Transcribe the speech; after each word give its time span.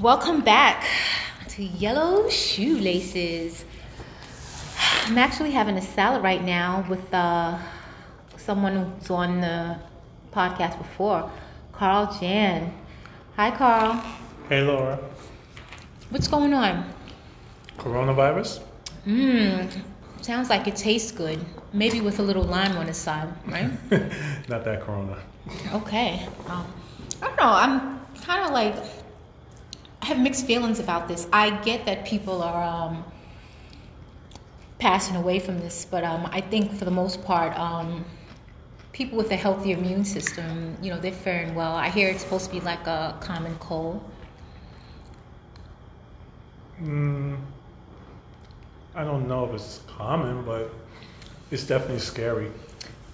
Welcome 0.00 0.42
back 0.42 0.86
to 1.48 1.64
Yellow 1.64 2.28
Shoelaces. 2.30 3.64
I'm 5.04 5.18
actually 5.18 5.50
having 5.50 5.76
a 5.76 5.82
salad 5.82 6.22
right 6.22 6.44
now 6.44 6.86
with 6.88 7.12
uh, 7.12 7.58
someone 8.36 8.76
who's 8.76 9.10
on 9.10 9.40
the 9.40 9.76
podcast 10.32 10.78
before, 10.78 11.28
Carl 11.72 12.16
Jan. 12.20 12.72
Hi, 13.34 13.50
Carl. 13.50 13.94
Hey, 14.48 14.62
Laura. 14.62 15.00
What's 16.10 16.28
going 16.28 16.54
on? 16.54 16.88
Coronavirus? 17.76 18.60
Mmm, 19.04 19.82
sounds 20.20 20.48
like 20.48 20.68
it 20.68 20.76
tastes 20.76 21.10
good. 21.10 21.44
Maybe 21.72 22.00
with 22.00 22.20
a 22.20 22.22
little 22.22 22.44
lime 22.44 22.76
on 22.76 22.86
the 22.86 22.94
side, 22.94 23.28
right? 23.48 23.68
Not 24.48 24.64
that 24.64 24.80
Corona. 24.80 25.18
Okay. 25.72 26.24
Um, 26.46 26.72
I 27.20 27.26
don't 27.26 27.36
know. 27.36 27.50
I'm 27.50 28.00
kind 28.22 28.44
of 28.44 28.52
like 28.52 28.76
have 30.08 30.18
mixed 30.18 30.46
feelings 30.46 30.80
about 30.80 31.06
this. 31.06 31.28
I 31.32 31.50
get 31.62 31.84
that 31.84 32.06
people 32.06 32.42
are 32.42 32.62
um, 32.62 33.04
passing 34.78 35.16
away 35.16 35.38
from 35.38 35.60
this, 35.60 35.84
but 35.84 36.02
um, 36.02 36.26
I 36.32 36.40
think 36.40 36.72
for 36.72 36.86
the 36.86 36.90
most 36.90 37.22
part, 37.22 37.56
um, 37.58 38.06
people 38.92 39.18
with 39.18 39.30
a 39.32 39.36
healthy 39.36 39.72
immune 39.72 40.04
system, 40.04 40.76
you 40.80 40.90
know, 40.90 40.98
they're 40.98 41.12
faring 41.12 41.54
well. 41.54 41.74
I 41.74 41.90
hear 41.90 42.08
it's 42.08 42.22
supposed 42.22 42.46
to 42.46 42.52
be 42.52 42.60
like 42.60 42.86
a 42.86 43.16
common 43.20 43.54
cold. 43.56 44.02
Mm, 46.82 47.38
I 48.94 49.04
don't 49.04 49.28
know 49.28 49.44
if 49.44 49.52
it's 49.52 49.82
common, 49.86 50.42
but 50.42 50.72
it's 51.50 51.64
definitely 51.64 51.98
scary. 51.98 52.50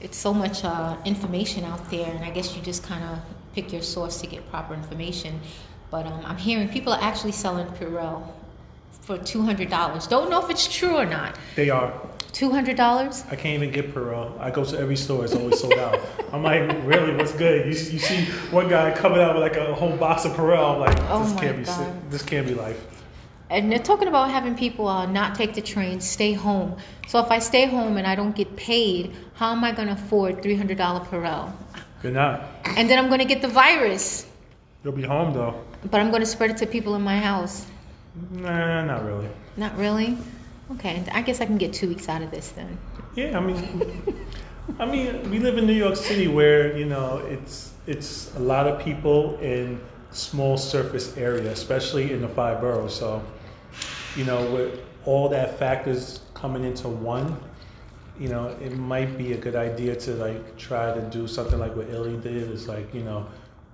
It's 0.00 0.16
so 0.16 0.32
much 0.32 0.64
uh, 0.64 0.96
information 1.04 1.64
out 1.64 1.90
there, 1.90 2.08
and 2.08 2.24
I 2.24 2.30
guess 2.30 2.54
you 2.54 2.62
just 2.62 2.84
kind 2.84 3.02
of 3.02 3.18
pick 3.54 3.72
your 3.72 3.82
source 3.82 4.20
to 4.20 4.28
get 4.28 4.48
proper 4.50 4.74
information. 4.74 5.40
But 5.94 6.08
um, 6.08 6.24
I'm 6.26 6.36
hearing 6.36 6.68
people 6.68 6.92
are 6.92 7.00
actually 7.00 7.30
selling 7.30 7.68
Purell 7.68 8.26
for 9.02 9.16
two 9.16 9.42
hundred 9.42 9.70
dollars. 9.70 10.08
Don't 10.08 10.28
know 10.28 10.44
if 10.44 10.50
it's 10.50 10.66
true 10.66 10.96
or 10.96 11.06
not. 11.06 11.38
They 11.54 11.70
are. 11.70 11.92
Two 12.32 12.50
hundred 12.50 12.76
dollars. 12.76 13.22
I 13.30 13.36
can't 13.36 13.62
even 13.62 13.70
get 13.70 13.94
Purell. 13.94 14.36
I 14.40 14.50
go 14.50 14.64
to 14.64 14.76
every 14.76 14.96
store; 14.96 15.24
it's 15.24 15.36
always 15.36 15.60
sold 15.60 15.74
out. 15.74 16.00
I'm 16.32 16.42
like, 16.42 16.62
really? 16.82 17.14
What's 17.14 17.32
good? 17.34 17.66
You, 17.66 17.70
you 17.92 18.00
see 18.00 18.24
one 18.50 18.68
guy 18.68 18.90
coming 18.90 19.20
out 19.20 19.36
with 19.36 19.44
like 19.44 19.54
a 19.54 19.72
whole 19.72 19.96
box 19.96 20.24
of 20.24 20.32
Purell. 20.32 20.74
I'm 20.74 20.80
like, 20.80 20.98
Oh 21.10 21.22
this 21.22 21.34
my 21.34 21.40
can't 21.40 21.58
be. 21.58 21.64
God. 21.64 22.10
This 22.10 22.22
can't 22.22 22.48
be 22.48 22.54
life. 22.54 23.04
And 23.50 23.70
they're 23.70 23.78
talking 23.78 24.08
about 24.08 24.32
having 24.32 24.56
people 24.56 24.88
uh, 24.88 25.06
not 25.06 25.36
take 25.36 25.54
the 25.54 25.62
train, 25.62 26.00
stay 26.00 26.32
home. 26.32 26.76
So 27.06 27.20
if 27.20 27.30
I 27.30 27.38
stay 27.38 27.66
home 27.66 27.98
and 27.98 28.04
I 28.04 28.16
don't 28.16 28.34
get 28.34 28.56
paid, 28.56 29.14
how 29.34 29.52
am 29.52 29.62
I 29.62 29.70
going 29.70 29.86
to 29.86 29.94
afford 29.94 30.42
three 30.42 30.56
hundred 30.56 30.76
dollar 30.76 31.04
Purell? 31.04 31.52
You're 32.02 32.10
not. 32.10 32.46
And 32.64 32.90
then 32.90 32.98
I'm 32.98 33.06
going 33.06 33.20
to 33.20 33.32
get 33.32 33.42
the 33.42 33.54
virus, 33.62 34.26
You'll 34.84 34.92
be 34.92 35.02
home 35.02 35.32
though. 35.32 35.64
But 35.90 36.00
I'm 36.00 36.10
going 36.10 36.22
to 36.22 36.26
spread 36.26 36.50
it 36.50 36.56
to 36.58 36.66
people 36.66 36.94
in 36.94 37.02
my 37.02 37.18
house. 37.18 37.66
Nah, 38.30 38.84
not 38.84 39.04
really. 39.04 39.28
Not 39.56 39.76
really. 39.76 40.16
Okay, 40.72 41.04
I 41.12 41.20
guess 41.22 41.40
I 41.40 41.46
can 41.46 41.58
get 41.58 41.72
two 41.72 41.88
weeks 41.88 42.08
out 42.08 42.22
of 42.22 42.30
this 42.30 42.50
then. 42.50 42.78
Yeah, 43.14 43.38
I 43.38 43.40
mean, 43.40 44.18
I 44.78 44.86
mean, 44.86 45.30
we 45.30 45.38
live 45.38 45.58
in 45.58 45.66
New 45.66 45.74
York 45.74 45.96
City 45.96 46.26
where 46.26 46.76
you 46.76 46.86
know 46.86 47.18
it's 47.18 47.72
it's 47.86 48.34
a 48.36 48.40
lot 48.40 48.66
of 48.66 48.80
people 48.80 49.38
in 49.40 49.80
small 50.10 50.56
surface 50.56 51.16
area, 51.16 51.50
especially 51.50 52.12
in 52.12 52.22
the 52.22 52.28
five 52.28 52.60
boroughs. 52.60 52.94
So, 52.94 53.22
you 54.16 54.24
know, 54.24 54.50
with 54.52 54.80
all 55.04 55.28
that 55.28 55.58
factors 55.58 56.20
coming 56.32 56.64
into 56.64 56.88
one, 56.88 57.36
you 58.18 58.28
know, 58.28 58.56
it 58.62 58.76
might 58.76 59.18
be 59.18 59.32
a 59.32 59.36
good 59.36 59.56
idea 59.56 59.96
to 59.96 60.14
like 60.14 60.56
try 60.56 60.94
to 60.94 61.00
do 61.10 61.26
something 61.26 61.58
like 61.58 61.76
what 61.76 61.88
Italy 61.88 62.16
did. 62.16 62.50
Is 62.50 62.68
like 62.68 62.92
you 62.94 63.02
know, 63.02 63.26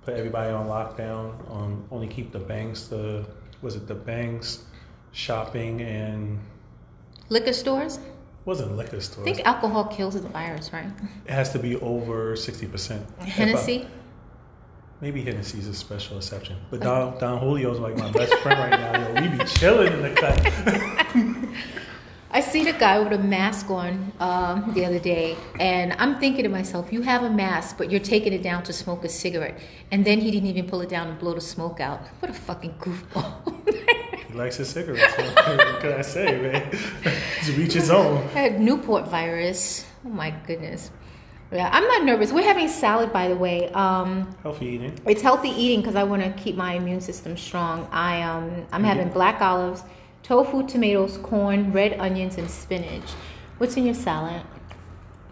put 0.03 0.15
everybody 0.15 0.51
on 0.51 0.67
lockdown, 0.67 1.33
um, 1.51 1.83
only 1.91 2.07
keep 2.07 2.31
the 2.31 2.39
banks, 2.39 2.87
the 2.87 3.25
was 3.61 3.75
it 3.75 3.87
the 3.87 3.95
banks, 3.95 4.63
shopping 5.11 5.81
and 5.81 6.39
Liquor 7.29 7.53
stores. 7.53 7.99
wasn't 8.45 8.75
liquor 8.75 8.99
stores. 8.99 9.27
I 9.27 9.33
think 9.33 9.45
alcohol 9.47 9.85
kills 9.85 10.15
the 10.19 10.27
virus, 10.27 10.73
right? 10.73 10.89
It 11.25 11.31
has 11.31 11.51
to 11.53 11.59
be 11.59 11.75
over 11.77 12.35
sixty 12.35 12.65
percent. 12.67 13.05
Hennessy. 13.19 13.87
Maybe 14.99 15.23
Hennessy's 15.23 15.67
a 15.67 15.73
special 15.73 16.17
exception, 16.17 16.57
but 16.69 16.81
Don, 16.81 17.17
Don 17.17 17.39
Julio's 17.39 17.79
like 17.79 17.97
my 17.97 18.11
best 18.11 18.33
friend 18.35 18.59
right 18.59 18.79
now. 18.79 19.19
Yo, 19.19 19.21
we 19.21 19.37
be 19.37 19.43
chilling 19.45 19.91
in 19.93 20.01
the 20.03 20.11
cut. 20.11 20.39
I 22.33 22.39
seen 22.39 22.67
a 22.67 22.73
guy 22.73 22.97
with 22.97 23.11
a 23.11 23.17
mask 23.17 23.69
on 23.69 24.13
um, 24.21 24.71
the 24.73 24.85
other 24.85 24.99
day, 24.99 25.35
and 25.59 25.91
I'm 25.99 26.17
thinking 26.19 26.43
to 26.43 26.49
myself, 26.49 26.91
you 26.93 27.01
have 27.01 27.23
a 27.23 27.29
mask, 27.29 27.77
but 27.77 27.91
you're 27.91 27.99
taking 27.99 28.31
it 28.31 28.41
down 28.41 28.63
to 28.63 28.73
smoke 28.73 29.03
a 29.03 29.09
cigarette. 29.09 29.59
And 29.91 30.05
then 30.05 30.19
he 30.19 30.31
didn't 30.31 30.47
even 30.47 30.65
pull 30.67 30.79
it 30.81 30.87
down 30.87 31.07
and 31.09 31.19
blow 31.19 31.33
the 31.33 31.41
smoke 31.41 31.81
out. 31.81 31.99
What 32.19 32.31
a 32.31 32.33
fucking 32.33 32.75
goofball. 32.79 33.67
he 34.27 34.33
likes 34.33 34.55
his 34.55 34.69
cigarettes. 34.69 35.13
what 35.17 35.81
can 35.81 35.91
I 35.91 36.01
say, 36.01 36.39
man? 36.39 36.71
to 37.45 37.51
reach 37.53 37.73
his 37.73 37.89
own. 37.89 38.17
I 38.35 38.39
had 38.39 38.61
Newport 38.61 39.07
virus. 39.09 39.85
Oh 40.05 40.09
my 40.09 40.31
goodness. 40.47 40.89
Yeah, 41.51 41.69
I'm 41.73 41.85
not 41.85 42.05
nervous. 42.05 42.31
We're 42.31 42.43
having 42.45 42.69
salad, 42.69 43.11
by 43.11 43.27
the 43.27 43.35
way. 43.35 43.69
Um, 43.73 44.33
Healthy 44.41 44.67
eating. 44.67 44.97
it's 45.05 45.21
healthy 45.21 45.49
eating 45.49 45.81
because 45.81 45.97
I 45.97 46.03
want 46.03 46.23
to 46.23 46.31
keep 46.41 46.55
my 46.55 46.75
immune 46.75 47.01
system 47.01 47.35
strong. 47.35 47.89
I 47.91 48.21
um, 48.21 48.65
I'm 48.71 48.85
having 48.85 49.09
black 49.09 49.41
olives, 49.41 49.83
tofu, 50.23 50.67
tomatoes, 50.67 51.17
corn, 51.17 51.71
red 51.71 51.99
onions, 51.99 52.37
and 52.37 52.49
spinach. 52.49 53.11
What's 53.57 53.77
in 53.77 53.85
your 53.85 53.95
salad? 53.95 54.41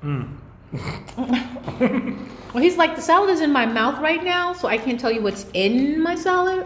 Mm. 0.04 0.38
Well, 2.54 2.64
he's 2.64 2.78
like 2.78 2.96
the 2.96 3.02
salad 3.02 3.30
is 3.30 3.42
in 3.42 3.52
my 3.52 3.68
mouth 3.68 4.02
right 4.02 4.24
now, 4.24 4.54
so 4.54 4.68
I 4.68 4.78
can't 4.78 5.00
tell 5.00 5.12
you 5.12 5.22
what's 5.22 5.46
in 5.54 6.02
my 6.02 6.16
salad. 6.16 6.66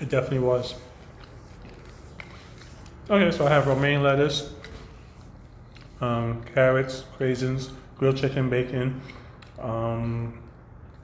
It 0.00 0.10
definitely 0.10 0.40
was. 0.40 0.74
Okay, 3.08 3.30
so 3.34 3.46
I 3.46 3.50
have 3.50 3.66
romaine 3.66 4.02
lettuce, 4.02 4.52
um, 6.02 6.42
carrots, 6.54 7.04
raisins, 7.18 7.70
grilled 7.96 8.18
chicken, 8.18 8.50
bacon, 8.50 9.00
um, 9.58 10.42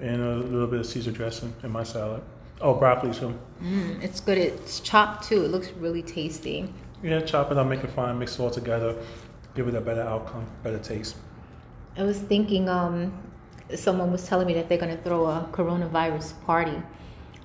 and 0.01 0.21
a 0.21 0.37
little 0.37 0.67
bit 0.67 0.81
of 0.81 0.87
Caesar 0.87 1.11
dressing 1.11 1.55
in 1.63 1.71
my 1.71 1.83
salad. 1.83 2.23
Oh, 2.61 2.75
broccoli 2.75 3.13
too. 3.13 3.39
Mm, 3.63 4.03
it's 4.03 4.21
good. 4.21 4.39
It's 4.39 4.81
chopped 4.81 5.29
too. 5.29 5.45
It 5.45 5.51
looks 5.51 5.71
really 5.73 6.03
tasty. 6.03 6.73
Yeah, 7.03 7.21
chop 7.21 7.51
it 7.51 7.57
up, 7.57 7.67
make 7.67 7.83
it 7.83 7.91
fine, 7.91 8.19
mix 8.19 8.39
it 8.39 8.43
all 8.43 8.51
together, 8.51 8.95
give 9.55 9.69
it 9.69 9.75
a 9.75 9.81
better 9.81 10.03
outcome, 10.03 10.47
better 10.63 10.79
taste. 10.79 11.17
I 11.97 12.03
was 12.03 12.19
thinking, 12.19 12.69
um, 12.69 13.13
someone 13.75 14.13
was 14.13 14.27
telling 14.27 14.47
me 14.47 14.55
that 14.55 14.69
they're 14.69 14.79
going 14.79 14.95
to 14.95 15.03
throw 15.03 15.25
a 15.27 15.49
coronavirus 15.53 16.35
party. 16.45 16.77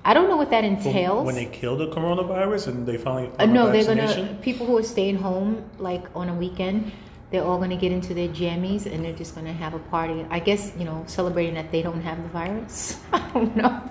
I 0.04 0.14
don't 0.14 0.28
know 0.28 0.36
what 0.36 0.50
that 0.50 0.62
entails. 0.62 1.26
When 1.26 1.34
they 1.34 1.46
kill 1.46 1.76
the 1.76 1.88
coronavirus 1.88 2.68
and 2.68 2.86
they 2.86 2.96
finally 2.96 3.28
Uh, 3.40 3.46
no, 3.46 3.72
they're 3.72 3.84
gonna 3.84 4.38
people 4.40 4.64
who 4.64 4.78
are 4.78 4.82
staying 4.84 5.16
home 5.16 5.68
like 5.78 6.04
on 6.14 6.28
a 6.28 6.34
weekend. 6.34 6.92
They're 7.32 7.42
all 7.42 7.58
gonna 7.58 7.76
get 7.76 7.90
into 7.90 8.14
their 8.14 8.28
jammies 8.28 8.86
and 8.86 9.04
they're 9.04 9.12
just 9.16 9.34
gonna 9.34 9.52
have 9.52 9.74
a 9.74 9.80
party. 9.80 10.24
I 10.30 10.38
guess 10.38 10.72
you 10.78 10.84
know, 10.84 11.02
celebrating 11.08 11.54
that 11.54 11.72
they 11.72 11.82
don't 11.82 12.00
have 12.02 12.22
the 12.22 12.28
virus. 12.28 13.00
I 13.12 13.18
don't 13.34 13.56
know. 13.56 13.82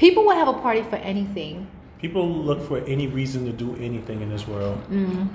People 0.00 0.24
will 0.24 0.34
have 0.34 0.48
a 0.48 0.54
party 0.54 0.82
for 0.82 0.96
anything. 0.96 1.68
people 2.00 2.26
look 2.26 2.66
for 2.66 2.78
any 2.86 3.06
reason 3.06 3.44
to 3.44 3.52
do 3.52 3.76
anything 3.76 4.22
in 4.22 4.30
this 4.30 4.48
world. 4.48 4.80
Mm. 4.88 5.28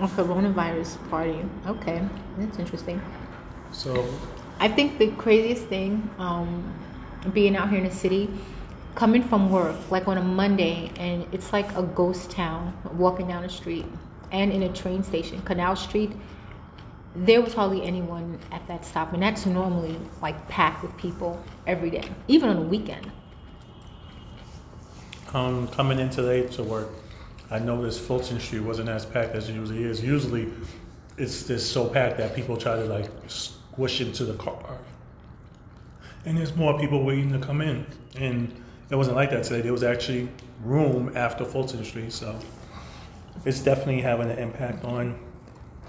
A 0.00 0.06
coronavirus 0.06 0.98
party. 1.08 1.40
Okay, 1.66 2.02
that's 2.36 2.58
interesting. 2.58 3.00
So 3.72 4.06
I 4.60 4.68
think 4.68 4.98
the 4.98 5.10
craziest 5.12 5.64
thing, 5.68 6.10
um, 6.18 6.48
being 7.32 7.56
out 7.56 7.70
here 7.70 7.78
in 7.78 7.86
the 7.88 7.94
city, 7.94 8.28
coming 8.94 9.22
from 9.22 9.50
work, 9.50 9.74
like 9.90 10.06
on 10.06 10.18
a 10.18 10.22
Monday, 10.22 10.90
and 10.98 11.26
it's 11.32 11.54
like 11.54 11.74
a 11.74 11.82
ghost 11.82 12.30
town, 12.30 12.76
walking 12.92 13.26
down 13.26 13.42
the 13.42 13.48
street, 13.48 13.86
and 14.32 14.52
in 14.52 14.64
a 14.64 14.72
train 14.74 15.02
station, 15.02 15.40
Canal 15.42 15.76
Street, 15.76 16.12
there 17.16 17.40
was 17.40 17.54
hardly 17.54 17.82
anyone 17.82 18.38
at 18.52 18.66
that 18.68 18.84
stop, 18.84 19.14
and 19.14 19.22
that's 19.22 19.46
normally 19.46 19.96
like 20.20 20.36
packed 20.48 20.82
with 20.82 20.94
people 20.98 21.42
every 21.66 21.88
day, 21.88 22.04
even 22.28 22.50
on 22.50 22.56
the 22.56 22.68
weekend. 22.68 23.10
Um, 25.34 25.68
coming 25.68 25.98
in 25.98 26.08
today 26.10 26.46
to 26.48 26.62
work, 26.62 26.88
I 27.50 27.58
noticed 27.58 28.00
Fulton 28.00 28.40
Street 28.40 28.60
wasn't 28.60 28.88
as 28.88 29.04
packed 29.04 29.34
as 29.34 29.48
it 29.48 29.54
usually 29.54 29.84
is. 29.84 30.02
Usually, 30.02 30.50
it's 31.18 31.46
just 31.46 31.72
so 31.72 31.88
packed 31.88 32.18
that 32.18 32.34
people 32.34 32.56
try 32.56 32.76
to 32.76 32.84
like 32.84 33.10
squish 33.26 34.00
into 34.00 34.24
the 34.24 34.34
car, 34.34 34.78
and 36.24 36.38
there's 36.38 36.56
more 36.56 36.78
people 36.78 37.04
waiting 37.04 37.32
to 37.32 37.38
come 37.38 37.60
in. 37.60 37.84
And 38.16 38.54
it 38.90 38.96
wasn't 38.96 39.16
like 39.16 39.30
that 39.30 39.44
today. 39.44 39.60
There 39.60 39.72
was 39.72 39.82
actually 39.82 40.28
room 40.62 41.12
after 41.16 41.44
Fulton 41.44 41.84
Street, 41.84 42.12
so 42.12 42.38
it's 43.44 43.60
definitely 43.60 44.00
having 44.00 44.30
an 44.30 44.38
impact 44.38 44.84
on, 44.84 45.18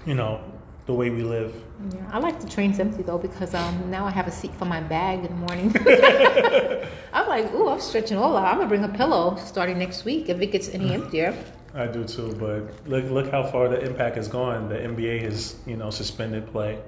you 0.04 0.14
know, 0.14 0.40
the 0.86 0.94
way 0.94 1.10
we 1.10 1.22
live. 1.22 1.54
Yeah, 1.92 2.08
I 2.12 2.18
like 2.18 2.40
the 2.40 2.48
trains 2.48 2.78
empty 2.78 3.02
though 3.02 3.18
because 3.18 3.54
um, 3.54 3.90
now 3.90 4.06
I 4.06 4.10
have 4.10 4.28
a 4.28 4.30
seat 4.30 4.54
for 4.54 4.64
my 4.64 4.80
bag 4.80 5.24
in 5.24 5.26
the 5.26 5.46
morning. 5.46 5.74
I'm 7.12 7.28
like, 7.28 7.52
ooh, 7.52 7.68
I'm 7.68 7.80
stretching 7.80 8.16
all 8.16 8.36
out. 8.36 8.46
I'm 8.46 8.58
gonna 8.58 8.68
bring 8.68 8.84
a 8.84 8.88
pillow 8.88 9.36
starting 9.36 9.78
next 9.78 10.04
week 10.04 10.28
if 10.28 10.40
it 10.40 10.46
gets 10.46 10.68
any 10.68 10.94
emptier. 10.94 11.36
I 11.74 11.86
do 11.86 12.04
too, 12.04 12.34
but 12.38 12.88
look 12.88 13.04
look 13.10 13.30
how 13.30 13.42
far 13.42 13.68
the 13.68 13.80
impact 13.80 14.16
has 14.16 14.28
gone. 14.28 14.68
The 14.68 14.76
NBA 14.76 15.22
has 15.22 15.56
you 15.66 15.76
know 15.76 15.90
suspended 15.90 16.46
play. 16.46 16.78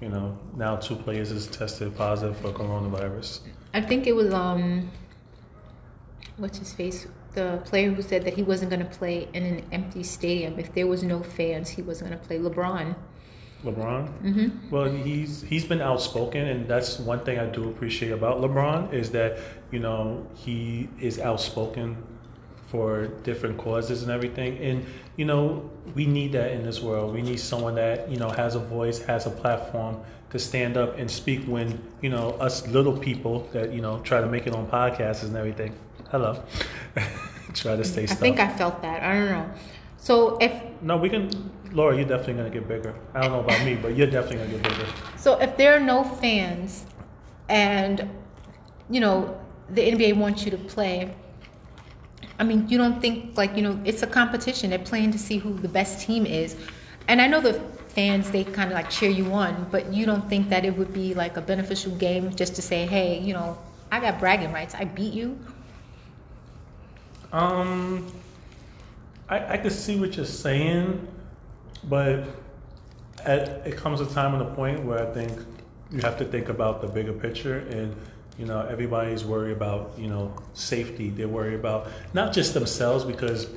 You 0.00 0.08
know 0.08 0.36
now 0.56 0.76
two 0.76 0.96
players 0.96 1.30
is 1.30 1.46
tested 1.46 1.96
positive 1.96 2.36
for 2.36 2.52
coronavirus. 2.52 3.40
I 3.72 3.80
think 3.80 4.06
it 4.06 4.16
was 4.16 4.34
um, 4.34 4.90
what's 6.36 6.58
his 6.58 6.72
face? 6.72 7.06
the 7.34 7.60
player 7.64 7.90
who 7.90 8.02
said 8.02 8.24
that 8.24 8.34
he 8.34 8.42
wasn't 8.42 8.70
going 8.70 8.84
to 8.84 8.96
play 8.98 9.28
in 9.32 9.44
an 9.44 9.64
empty 9.70 10.02
stadium 10.02 10.58
if 10.58 10.72
there 10.74 10.86
was 10.86 11.02
no 11.02 11.22
fans. 11.22 11.68
He 11.68 11.82
wasn't 11.82 12.10
going 12.10 12.20
to 12.20 12.26
play. 12.26 12.38
LeBron. 12.38 12.96
LeBron. 13.64 14.08
Mm-hmm. 14.22 14.70
Well, 14.70 14.90
he's 14.90 15.42
he's 15.42 15.64
been 15.64 15.80
outspoken, 15.80 16.46
and 16.46 16.68
that's 16.68 16.98
one 16.98 17.20
thing 17.20 17.38
I 17.38 17.46
do 17.46 17.68
appreciate 17.68 18.12
about 18.12 18.40
LeBron 18.40 18.92
is 18.92 19.10
that 19.10 19.38
you 19.72 19.80
know 19.80 20.26
he 20.34 20.88
is 21.00 21.18
outspoken 21.18 21.96
for 22.68 23.06
different 23.24 23.58
causes 23.58 24.02
and 24.02 24.12
everything. 24.12 24.58
And 24.58 24.86
you 25.16 25.24
know 25.24 25.68
we 25.94 26.06
need 26.06 26.32
that 26.32 26.52
in 26.52 26.62
this 26.62 26.80
world. 26.80 27.12
We 27.12 27.22
need 27.22 27.40
someone 27.40 27.74
that 27.74 28.08
you 28.10 28.18
know 28.18 28.30
has 28.30 28.54
a 28.54 28.60
voice, 28.60 29.02
has 29.02 29.26
a 29.26 29.30
platform 29.30 30.00
to 30.30 30.38
stand 30.38 30.76
up 30.76 30.98
and 30.98 31.10
speak 31.10 31.42
when 31.46 31.80
you 32.00 32.10
know 32.10 32.30
us 32.32 32.66
little 32.68 32.96
people 32.96 33.48
that 33.52 33.72
you 33.72 33.80
know 33.80 33.98
try 34.00 34.20
to 34.20 34.28
make 34.28 34.46
it 34.46 34.54
on 34.54 34.68
podcasts 34.68 35.24
and 35.24 35.36
everything. 35.36 35.74
Hello, 36.10 36.42
try 37.54 37.74
to 37.74 37.84
stay. 37.84 38.04
I 38.04 38.06
think 38.06 38.38
I 38.38 38.48
felt 38.48 38.80
that. 38.82 39.02
I 39.02 39.14
don't 39.14 39.30
know. 39.30 39.50
So 39.96 40.38
if 40.38 40.52
no, 40.82 40.96
we 40.96 41.08
can, 41.08 41.30
Laura, 41.72 41.96
you're 41.96 42.04
definitely 42.04 42.34
gonna 42.34 42.50
get 42.50 42.68
bigger. 42.68 42.94
I 43.14 43.22
don't 43.22 43.32
know 43.32 43.40
about 43.40 43.64
me, 43.64 43.74
but 43.74 43.96
you're 43.96 44.06
definitely 44.06 44.38
gonna 44.38 44.58
get 44.58 44.62
bigger. 44.62 44.86
So 45.16 45.38
if 45.40 45.56
there 45.56 45.76
are 45.76 45.80
no 45.80 46.04
fans, 46.04 46.86
and 47.48 48.08
you 48.90 49.00
know 49.00 49.38
the 49.70 49.82
NBA 49.82 50.16
wants 50.16 50.44
you 50.44 50.50
to 50.50 50.58
play, 50.58 51.14
I 52.38 52.44
mean, 52.44 52.68
you 52.68 52.78
don't 52.78 53.00
think 53.00 53.36
like 53.36 53.56
you 53.56 53.62
know 53.62 53.80
it's 53.84 54.02
a 54.02 54.06
competition. 54.06 54.70
They're 54.70 54.78
playing 54.78 55.12
to 55.12 55.18
see 55.18 55.38
who 55.38 55.54
the 55.54 55.68
best 55.68 56.04
team 56.06 56.26
is, 56.26 56.56
and 57.08 57.20
I 57.20 57.26
know 57.26 57.40
the 57.40 57.54
fans 57.88 58.30
they 58.30 58.44
kind 58.44 58.70
of 58.70 58.74
like 58.74 58.90
cheer 58.90 59.10
you 59.10 59.32
on, 59.32 59.66
but 59.72 59.92
you 59.92 60.06
don't 60.06 60.28
think 60.28 60.48
that 60.50 60.64
it 60.64 60.76
would 60.76 60.92
be 60.92 61.14
like 61.14 61.36
a 61.36 61.40
beneficial 61.40 61.92
game 61.96 62.34
just 62.36 62.54
to 62.54 62.62
say, 62.62 62.86
hey, 62.86 63.18
you 63.18 63.32
know, 63.32 63.58
I 63.90 63.98
got 63.98 64.20
bragging 64.20 64.52
rights. 64.52 64.74
I 64.74 64.84
beat 64.84 65.12
you. 65.12 65.38
Um, 67.32 68.06
I, 69.28 69.54
I 69.54 69.56
can 69.58 69.70
see 69.70 69.98
what 69.98 70.16
you're 70.16 70.24
saying, 70.24 71.06
but 71.84 72.24
at, 73.24 73.66
it 73.66 73.76
comes 73.76 74.00
a 74.00 74.06
time 74.06 74.34
and 74.34 74.42
a 74.42 74.54
point 74.54 74.84
where 74.84 75.06
I 75.06 75.12
think 75.12 75.32
you 75.90 76.00
have 76.00 76.18
to 76.18 76.24
think 76.24 76.48
about 76.48 76.80
the 76.80 76.86
bigger 76.86 77.12
picture 77.12 77.58
and 77.70 77.94
you 78.38 78.46
know 78.46 78.60
everybody's 78.60 79.24
worried 79.24 79.52
about 79.52 79.92
you 79.98 80.08
know 80.08 80.34
safety. 80.54 81.10
They're 81.10 81.28
worried 81.28 81.54
about 81.54 81.88
not 82.14 82.32
just 82.32 82.54
themselves 82.54 83.04
because 83.04 83.48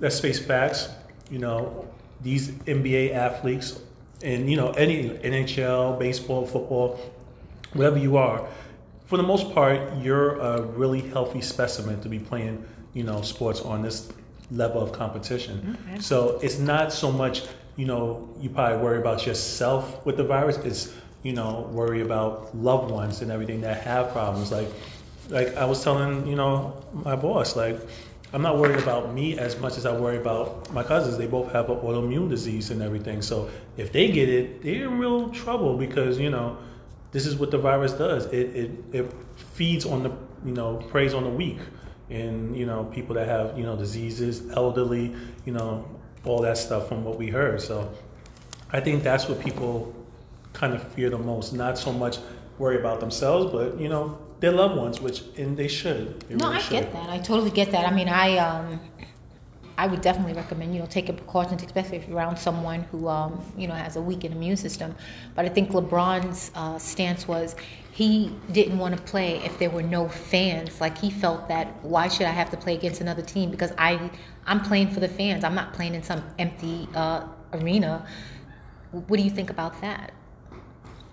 let's 0.00 0.20
face 0.20 0.38
facts 0.38 0.88
you 1.30 1.38
know 1.38 1.86
these 2.22 2.50
nba 2.50 3.12
athletes 3.12 3.80
and 4.22 4.50
you 4.50 4.56
know 4.56 4.70
any 4.72 5.10
nhl 5.10 5.98
baseball 5.98 6.46
football 6.46 6.98
whatever 7.72 7.98
you 7.98 8.16
are 8.16 8.46
for 9.06 9.16
the 9.16 9.22
most 9.22 9.52
part 9.52 9.80
you're 9.98 10.36
a 10.36 10.62
really 10.62 11.00
healthy 11.00 11.40
specimen 11.40 12.00
to 12.00 12.08
be 12.08 12.18
playing 12.18 12.64
you 12.94 13.02
know 13.02 13.20
sports 13.22 13.60
on 13.60 13.82
this 13.82 14.12
level 14.50 14.82
of 14.82 14.92
competition. 14.92 15.76
Okay. 15.88 16.00
So 16.00 16.38
it's 16.42 16.58
not 16.58 16.92
so 16.92 17.12
much, 17.12 17.42
you 17.76 17.86
know, 17.86 18.28
you 18.40 18.48
probably 18.48 18.78
worry 18.78 18.98
about 18.98 19.26
yourself 19.26 20.04
with 20.06 20.16
the 20.16 20.24
virus. 20.24 20.56
It's, 20.58 20.94
you 21.22 21.32
know, 21.32 21.68
worry 21.72 22.00
about 22.00 22.56
loved 22.56 22.90
ones 22.90 23.20
and 23.22 23.30
everything 23.30 23.60
that 23.62 23.82
have 23.82 24.12
problems. 24.12 24.50
Like, 24.52 24.68
like 25.28 25.56
I 25.56 25.64
was 25.64 25.82
telling, 25.82 26.26
you 26.26 26.36
know, 26.36 26.82
my 26.92 27.16
boss, 27.16 27.56
like, 27.56 27.78
I'm 28.32 28.42
not 28.42 28.58
worried 28.58 28.78
about 28.78 29.14
me 29.14 29.38
as 29.38 29.58
much 29.58 29.78
as 29.78 29.86
I 29.86 29.98
worry 29.98 30.18
about 30.18 30.70
my 30.72 30.82
cousins. 30.82 31.16
They 31.16 31.26
both 31.26 31.50
have 31.52 31.70
an 31.70 31.76
autoimmune 31.76 32.28
disease 32.28 32.70
and 32.70 32.82
everything. 32.82 33.22
So 33.22 33.48
if 33.78 33.90
they 33.90 34.10
get 34.12 34.28
it, 34.28 34.62
they're 34.62 34.84
in 34.84 34.98
real 34.98 35.30
trouble 35.30 35.78
because, 35.78 36.18
you 36.18 36.28
know, 36.28 36.58
this 37.10 37.24
is 37.24 37.36
what 37.36 37.50
the 37.50 37.56
virus 37.56 37.92
does. 37.92 38.26
It, 38.26 38.54
it, 38.54 38.70
it 38.92 39.12
feeds 39.54 39.86
on 39.86 40.02
the, 40.02 40.12
you 40.44 40.52
know, 40.52 40.76
preys 40.90 41.14
on 41.14 41.24
the 41.24 41.30
weak 41.30 41.58
and 42.10 42.56
you 42.56 42.66
know 42.66 42.84
people 42.84 43.14
that 43.14 43.28
have 43.28 43.58
you 43.58 43.64
know 43.64 43.76
diseases, 43.76 44.50
elderly, 44.50 45.14
you 45.44 45.52
know 45.52 45.86
all 46.24 46.40
that 46.42 46.58
stuff 46.58 46.88
from 46.88 47.04
what 47.04 47.18
we 47.18 47.28
heard. 47.28 47.60
So 47.60 47.90
I 48.72 48.80
think 48.80 49.02
that's 49.02 49.28
what 49.28 49.40
people 49.40 49.94
kind 50.52 50.74
of 50.74 50.82
fear 50.92 51.10
the 51.10 51.18
most. 51.18 51.52
Not 51.52 51.78
so 51.78 51.92
much 51.92 52.18
worry 52.58 52.78
about 52.78 53.00
themselves, 53.00 53.52
but 53.52 53.78
you 53.80 53.88
know 53.88 54.18
their 54.40 54.52
loved 54.52 54.76
ones, 54.76 55.00
which 55.00 55.22
and 55.36 55.56
they 55.56 55.68
should. 55.68 56.20
They 56.22 56.34
no, 56.34 56.46
really 56.46 56.58
I 56.58 56.60
should. 56.60 56.70
get 56.70 56.92
that. 56.92 57.08
I 57.10 57.18
totally 57.18 57.50
get 57.50 57.70
that. 57.72 57.86
I 57.86 57.94
mean, 57.94 58.08
I 58.08 58.36
um, 58.38 58.80
I 59.78 59.86
would 59.86 60.00
definitely 60.00 60.32
recommend 60.32 60.74
you 60.74 60.80
know 60.80 60.86
taking 60.86 61.14
precautions, 61.14 61.62
especially 61.62 61.98
if 61.98 62.08
you're 62.08 62.16
around 62.16 62.36
someone 62.36 62.82
who 62.90 63.06
um, 63.06 63.40
you 63.56 63.68
know 63.68 63.74
has 63.74 63.94
a 63.94 64.02
weakened 64.02 64.34
immune 64.34 64.56
system. 64.56 64.94
But 65.36 65.44
I 65.44 65.48
think 65.50 65.70
LeBron's 65.70 66.50
uh, 66.56 66.78
stance 66.78 67.28
was 67.28 67.54
he 67.92 68.32
didn't 68.50 68.78
want 68.78 68.96
to 68.96 69.02
play 69.04 69.36
if 69.44 69.56
there 69.60 69.70
were 69.70 69.84
no 69.84 70.08
fans. 70.08 70.80
Like 70.80 70.98
he 70.98 71.10
felt 71.10 71.46
that 71.48 71.68
why 71.84 72.08
should 72.08 72.26
I 72.26 72.32
have 72.32 72.50
to 72.50 72.56
play 72.56 72.74
against 72.74 73.00
another 73.00 73.22
team 73.22 73.52
because 73.52 73.72
I 73.78 74.10
I'm 74.46 74.60
playing 74.62 74.90
for 74.90 74.98
the 74.98 75.08
fans. 75.08 75.44
I'm 75.44 75.54
not 75.54 75.72
playing 75.72 75.94
in 75.94 76.02
some 76.02 76.24
empty 76.40 76.88
uh, 76.96 77.28
arena. 77.52 78.04
What 78.90 79.16
do 79.16 79.22
you 79.22 79.30
think 79.30 79.50
about 79.50 79.80
that? 79.80 80.12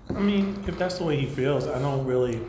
I 0.09 0.19
mean, 0.19 0.63
if 0.67 0.77
that's 0.79 0.97
the 0.97 1.03
way 1.03 1.17
he 1.19 1.27
feels, 1.27 1.67
I 1.67 1.77
don't 1.77 2.05
really 2.05 2.41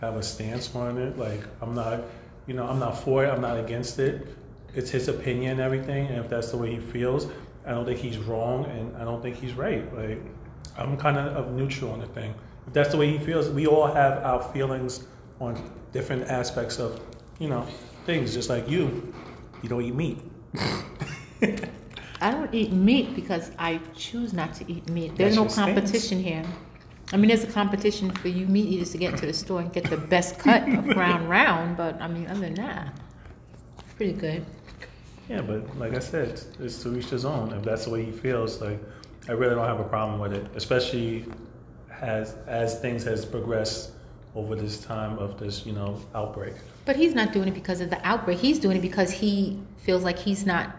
have 0.00 0.14
a 0.14 0.22
stance 0.22 0.72
on 0.76 0.96
it. 0.96 1.18
Like 1.18 1.40
I'm 1.60 1.74
not, 1.74 2.02
you 2.46 2.54
know, 2.54 2.68
I'm 2.68 2.78
not 2.78 2.96
for 2.96 3.24
it. 3.24 3.28
I'm 3.30 3.40
not 3.40 3.58
against 3.58 3.98
it. 3.98 4.28
It's 4.74 4.90
his 4.90 5.08
opinion 5.08 5.52
and 5.52 5.60
everything, 5.60 6.06
and 6.06 6.18
if 6.18 6.28
that's 6.28 6.50
the 6.50 6.56
way 6.56 6.72
he 6.74 6.80
feels, 6.80 7.28
I 7.66 7.70
don't 7.70 7.84
think 7.84 7.98
he's 7.98 8.18
wrong, 8.18 8.66
and 8.66 8.96
I 8.96 9.04
don't 9.04 9.22
think 9.22 9.36
he's 9.36 9.54
right. 9.54 9.84
Like 9.96 10.20
I'm 10.76 10.96
kind 10.96 11.16
of 11.16 11.52
neutral 11.52 11.92
on 11.92 12.00
the 12.00 12.06
thing 12.06 12.34
if 12.66 12.72
that's 12.72 12.90
the 12.90 12.96
way 12.96 13.10
he 13.10 13.18
feels, 13.18 13.48
we 13.50 13.66
all 13.66 13.86
have 13.86 14.22
our 14.24 14.42
feelings 14.52 15.04
on 15.40 15.60
different 15.92 16.28
aspects 16.28 16.78
of, 16.78 17.00
you 17.38 17.48
know, 17.48 17.66
things. 18.06 18.32
Just 18.34 18.48
like 18.48 18.68
you, 18.68 19.12
you 19.62 19.68
don't 19.68 19.82
eat 19.82 19.94
meat. 19.94 20.18
I 22.20 22.30
don't 22.30 22.52
eat 22.54 22.72
meat 22.72 23.14
because 23.14 23.50
I 23.58 23.80
choose 23.94 24.32
not 24.32 24.54
to 24.54 24.72
eat 24.72 24.88
meat. 24.88 25.16
There's 25.16 25.36
That's 25.36 25.56
no 25.56 25.64
competition 25.64 26.20
stance. 26.20 26.24
here. 26.24 26.44
I 27.12 27.18
mean, 27.18 27.28
there's 27.28 27.44
a 27.44 27.52
competition 27.52 28.10
for 28.10 28.28
you 28.28 28.46
meat 28.46 28.66
eaters 28.66 28.92
to 28.92 28.98
get 28.98 29.12
into 29.12 29.26
the 29.26 29.32
store 29.32 29.60
and 29.60 29.70
get 29.72 29.84
the 29.90 29.98
best 29.98 30.38
cut 30.38 30.66
of 30.66 30.84
brown 30.94 31.28
round, 31.28 31.76
but 31.76 32.00
I 32.00 32.08
mean, 32.08 32.26
other 32.28 32.40
than 32.40 32.54
that, 32.54 32.98
pretty 33.96 34.14
good. 34.14 34.44
Yeah, 35.28 35.40
but 35.40 35.76
like 35.78 35.94
I 35.94 36.00
said, 36.00 36.40
it's, 36.60 36.82
to 36.82 36.96
each 36.96 37.06
his 37.06 37.24
own. 37.24 37.52
If 37.52 37.64
that's 37.64 37.84
the 37.84 37.90
way 37.90 38.04
he 38.04 38.12
feels, 38.12 38.60
like 38.60 38.78
I 39.28 39.32
really 39.32 39.54
don't 39.54 39.66
have 39.66 39.80
a 39.80 39.88
problem 39.88 40.20
with 40.20 40.32
it, 40.32 40.46
especially 40.54 41.24
as 42.00 42.36
as 42.46 42.80
things 42.80 43.04
has 43.04 43.24
progressed 43.24 43.92
over 44.34 44.54
this 44.54 44.80
time 44.80 45.18
of 45.18 45.38
this 45.38 45.64
you 45.64 45.72
know 45.72 45.98
outbreak. 46.14 46.54
But 46.84 46.96
he's 46.96 47.14
not 47.14 47.32
doing 47.32 47.48
it 47.48 47.54
because 47.54 47.80
of 47.80 47.88
the 47.88 48.06
outbreak. 48.06 48.38
He's 48.38 48.58
doing 48.58 48.76
it 48.76 48.82
because 48.82 49.10
he 49.10 49.58
feels 49.78 50.04
like 50.04 50.18
he's 50.18 50.44
not 50.44 50.76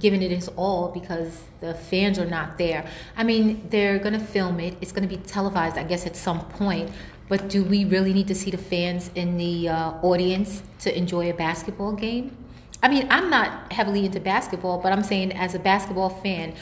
giving 0.00 0.22
it 0.22 0.30
his 0.30 0.48
all 0.48 0.88
because 0.88 1.40
the 1.60 1.74
fans 1.74 2.18
are 2.18 2.26
not 2.26 2.58
there. 2.58 2.86
I 3.16 3.24
mean, 3.24 3.66
they're 3.70 3.98
going 3.98 4.12
to 4.12 4.24
film 4.24 4.60
it. 4.60 4.76
It's 4.80 4.92
going 4.92 5.08
to 5.08 5.16
be 5.16 5.22
televised, 5.22 5.78
I 5.78 5.84
guess, 5.84 6.06
at 6.06 6.16
some 6.16 6.40
point. 6.40 6.90
But 7.28 7.48
do 7.48 7.64
we 7.64 7.84
really 7.84 8.12
need 8.12 8.28
to 8.28 8.34
see 8.34 8.50
the 8.50 8.58
fans 8.58 9.10
in 9.14 9.36
the 9.36 9.68
uh, 9.68 9.92
audience 10.02 10.62
to 10.80 10.96
enjoy 10.96 11.30
a 11.30 11.34
basketball 11.34 11.92
game? 11.92 12.36
I 12.82 12.88
mean, 12.88 13.08
I'm 13.10 13.28
not 13.30 13.72
heavily 13.72 14.06
into 14.06 14.20
basketball, 14.20 14.78
but 14.80 14.92
I'm 14.92 15.02
saying 15.02 15.32
as 15.32 15.54
a 15.54 15.58
basketball 15.58 16.10
fan, 16.10 16.54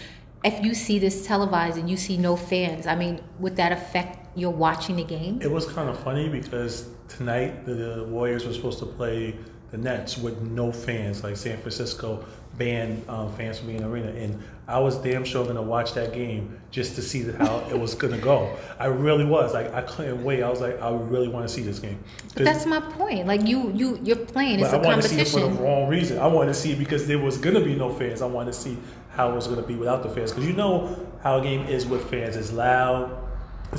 if 0.45 0.65
you 0.65 0.75
see 0.75 0.99
this 0.99 1.27
televised 1.27 1.77
and 1.77 1.91
you 1.91 1.97
see 1.97 2.17
no 2.17 2.37
fans, 2.37 2.87
I 2.87 2.95
mean, 2.95 3.21
would 3.39 3.57
that 3.57 3.73
affect 3.73 4.37
your 4.37 4.53
watching 4.53 4.97
the 4.97 5.05
game? 5.05 5.41
It 5.43 5.51
was 5.51 5.67
kind 5.67 5.89
of 5.89 5.99
funny 5.99 6.29
because 6.29 6.89
tonight 7.09 7.67
the 7.67 8.07
Warriors 8.09 8.47
were 8.47 8.53
supposed 8.53 8.79
to 8.81 8.87
play 8.87 9.37
the 9.77 9.83
Nets 9.83 10.17
with 10.17 10.41
no 10.41 10.73
fans, 10.73 11.23
like 11.23 11.37
San 11.37 11.59
Francisco 11.59 12.25
banned 12.59 13.07
um, 13.11 13.31
fans 13.35 13.59
from 13.59 13.67
being 13.67 13.79
in 13.79 13.85
the 13.85 13.91
arena, 13.91 14.09
and 14.09 14.43
I 14.67 14.79
was 14.79 14.97
damn 14.97 15.25
sure 15.25 15.45
gonna 15.45 15.63
watch 15.63 15.93
that 15.95 16.13
game 16.13 16.59
just 16.71 16.95
to 16.97 17.03
see 17.03 17.23
how 17.31 17.59
it 17.71 17.79
was 17.79 17.95
gonna 17.95 18.19
go. 18.19 18.57
I 18.79 18.87
really 18.87 19.25
was. 19.25 19.53
Like 19.53 19.73
I 19.75 19.83
couldn't 19.83 20.25
wait. 20.25 20.43
I 20.43 20.49
was 20.49 20.61
like, 20.61 20.81
I 20.81 20.91
really 20.91 21.29
want 21.29 21.47
to 21.47 21.53
see 21.53 21.63
this 21.63 21.79
game. 21.79 22.03
But 22.35 22.45
that's 22.45 22.67
my 22.67 22.81
point. 22.81 23.27
Like 23.27 23.47
you, 23.47 23.71
you, 23.75 23.99
you're 24.03 24.17
playing. 24.17 24.61
It's 24.61 24.73
a 24.73 24.79
I 24.79 24.83
wanted 24.83 25.03
to 25.03 25.09
see 25.09 25.21
it 25.21 25.29
for 25.29 25.41
the 25.41 25.51
wrong 25.51 25.89
reason. 25.89 26.19
I 26.19 26.27
wanted 26.27 26.49
to 26.49 26.59
see 26.59 26.73
it 26.73 26.79
because 26.79 27.07
there 27.07 27.19
was 27.19 27.37
gonna 27.39 27.61
be 27.63 27.75
no 27.75 27.93
fans. 27.93 28.23
I 28.23 28.27
wanted 28.27 28.53
to 28.53 28.59
see 28.59 28.79
how 29.17 29.31
it 29.31 29.35
was 29.35 29.47
going 29.47 29.61
to 29.61 29.67
be 29.67 29.75
without 29.75 30.03
the 30.03 30.11
fans. 30.11 30.31
Because 30.31 30.47
you 30.47 30.53
know 30.53 30.95
how 31.23 31.39
a 31.39 31.43
game 31.43 31.67
is 31.67 31.87
with 31.87 32.09
fans. 32.11 32.37
It's 32.37 32.53
loud, 32.53 33.17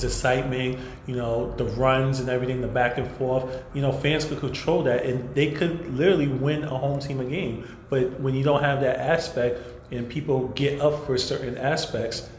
it's 0.04 0.16
excitement, 0.16 0.80
you 1.06 1.16
know, 1.16 1.51
the 1.56 1.66
runs 1.66 2.20
and 2.20 2.30
everything, 2.30 2.62
the 2.62 2.68
back 2.68 2.98
and 2.98 3.10
forth. 3.18 3.63
You 3.74 3.82
know, 3.82 3.92
fans 3.92 4.25
could 4.25 4.39
control 4.39 4.84
that 4.84 5.06
and 5.06 5.34
they 5.36 5.51
could 5.51 5.94
literally 5.96 6.27
win 6.27 6.63
a 6.63 6.77
home 6.77 7.00
team 7.00 7.20
a 7.20 7.25
game. 7.25 7.68
But 7.89 8.20
when 8.20 8.36
you 8.36 8.44
don't 8.44 8.63
have 8.63 8.82
that 8.82 9.00
aspect 9.00 9.60
and 9.92 10.10
people 10.10 10.50
get 10.50 10.82
up 10.82 11.06
for 11.06 11.18
certain 11.18 11.58
aspects, 11.58 12.30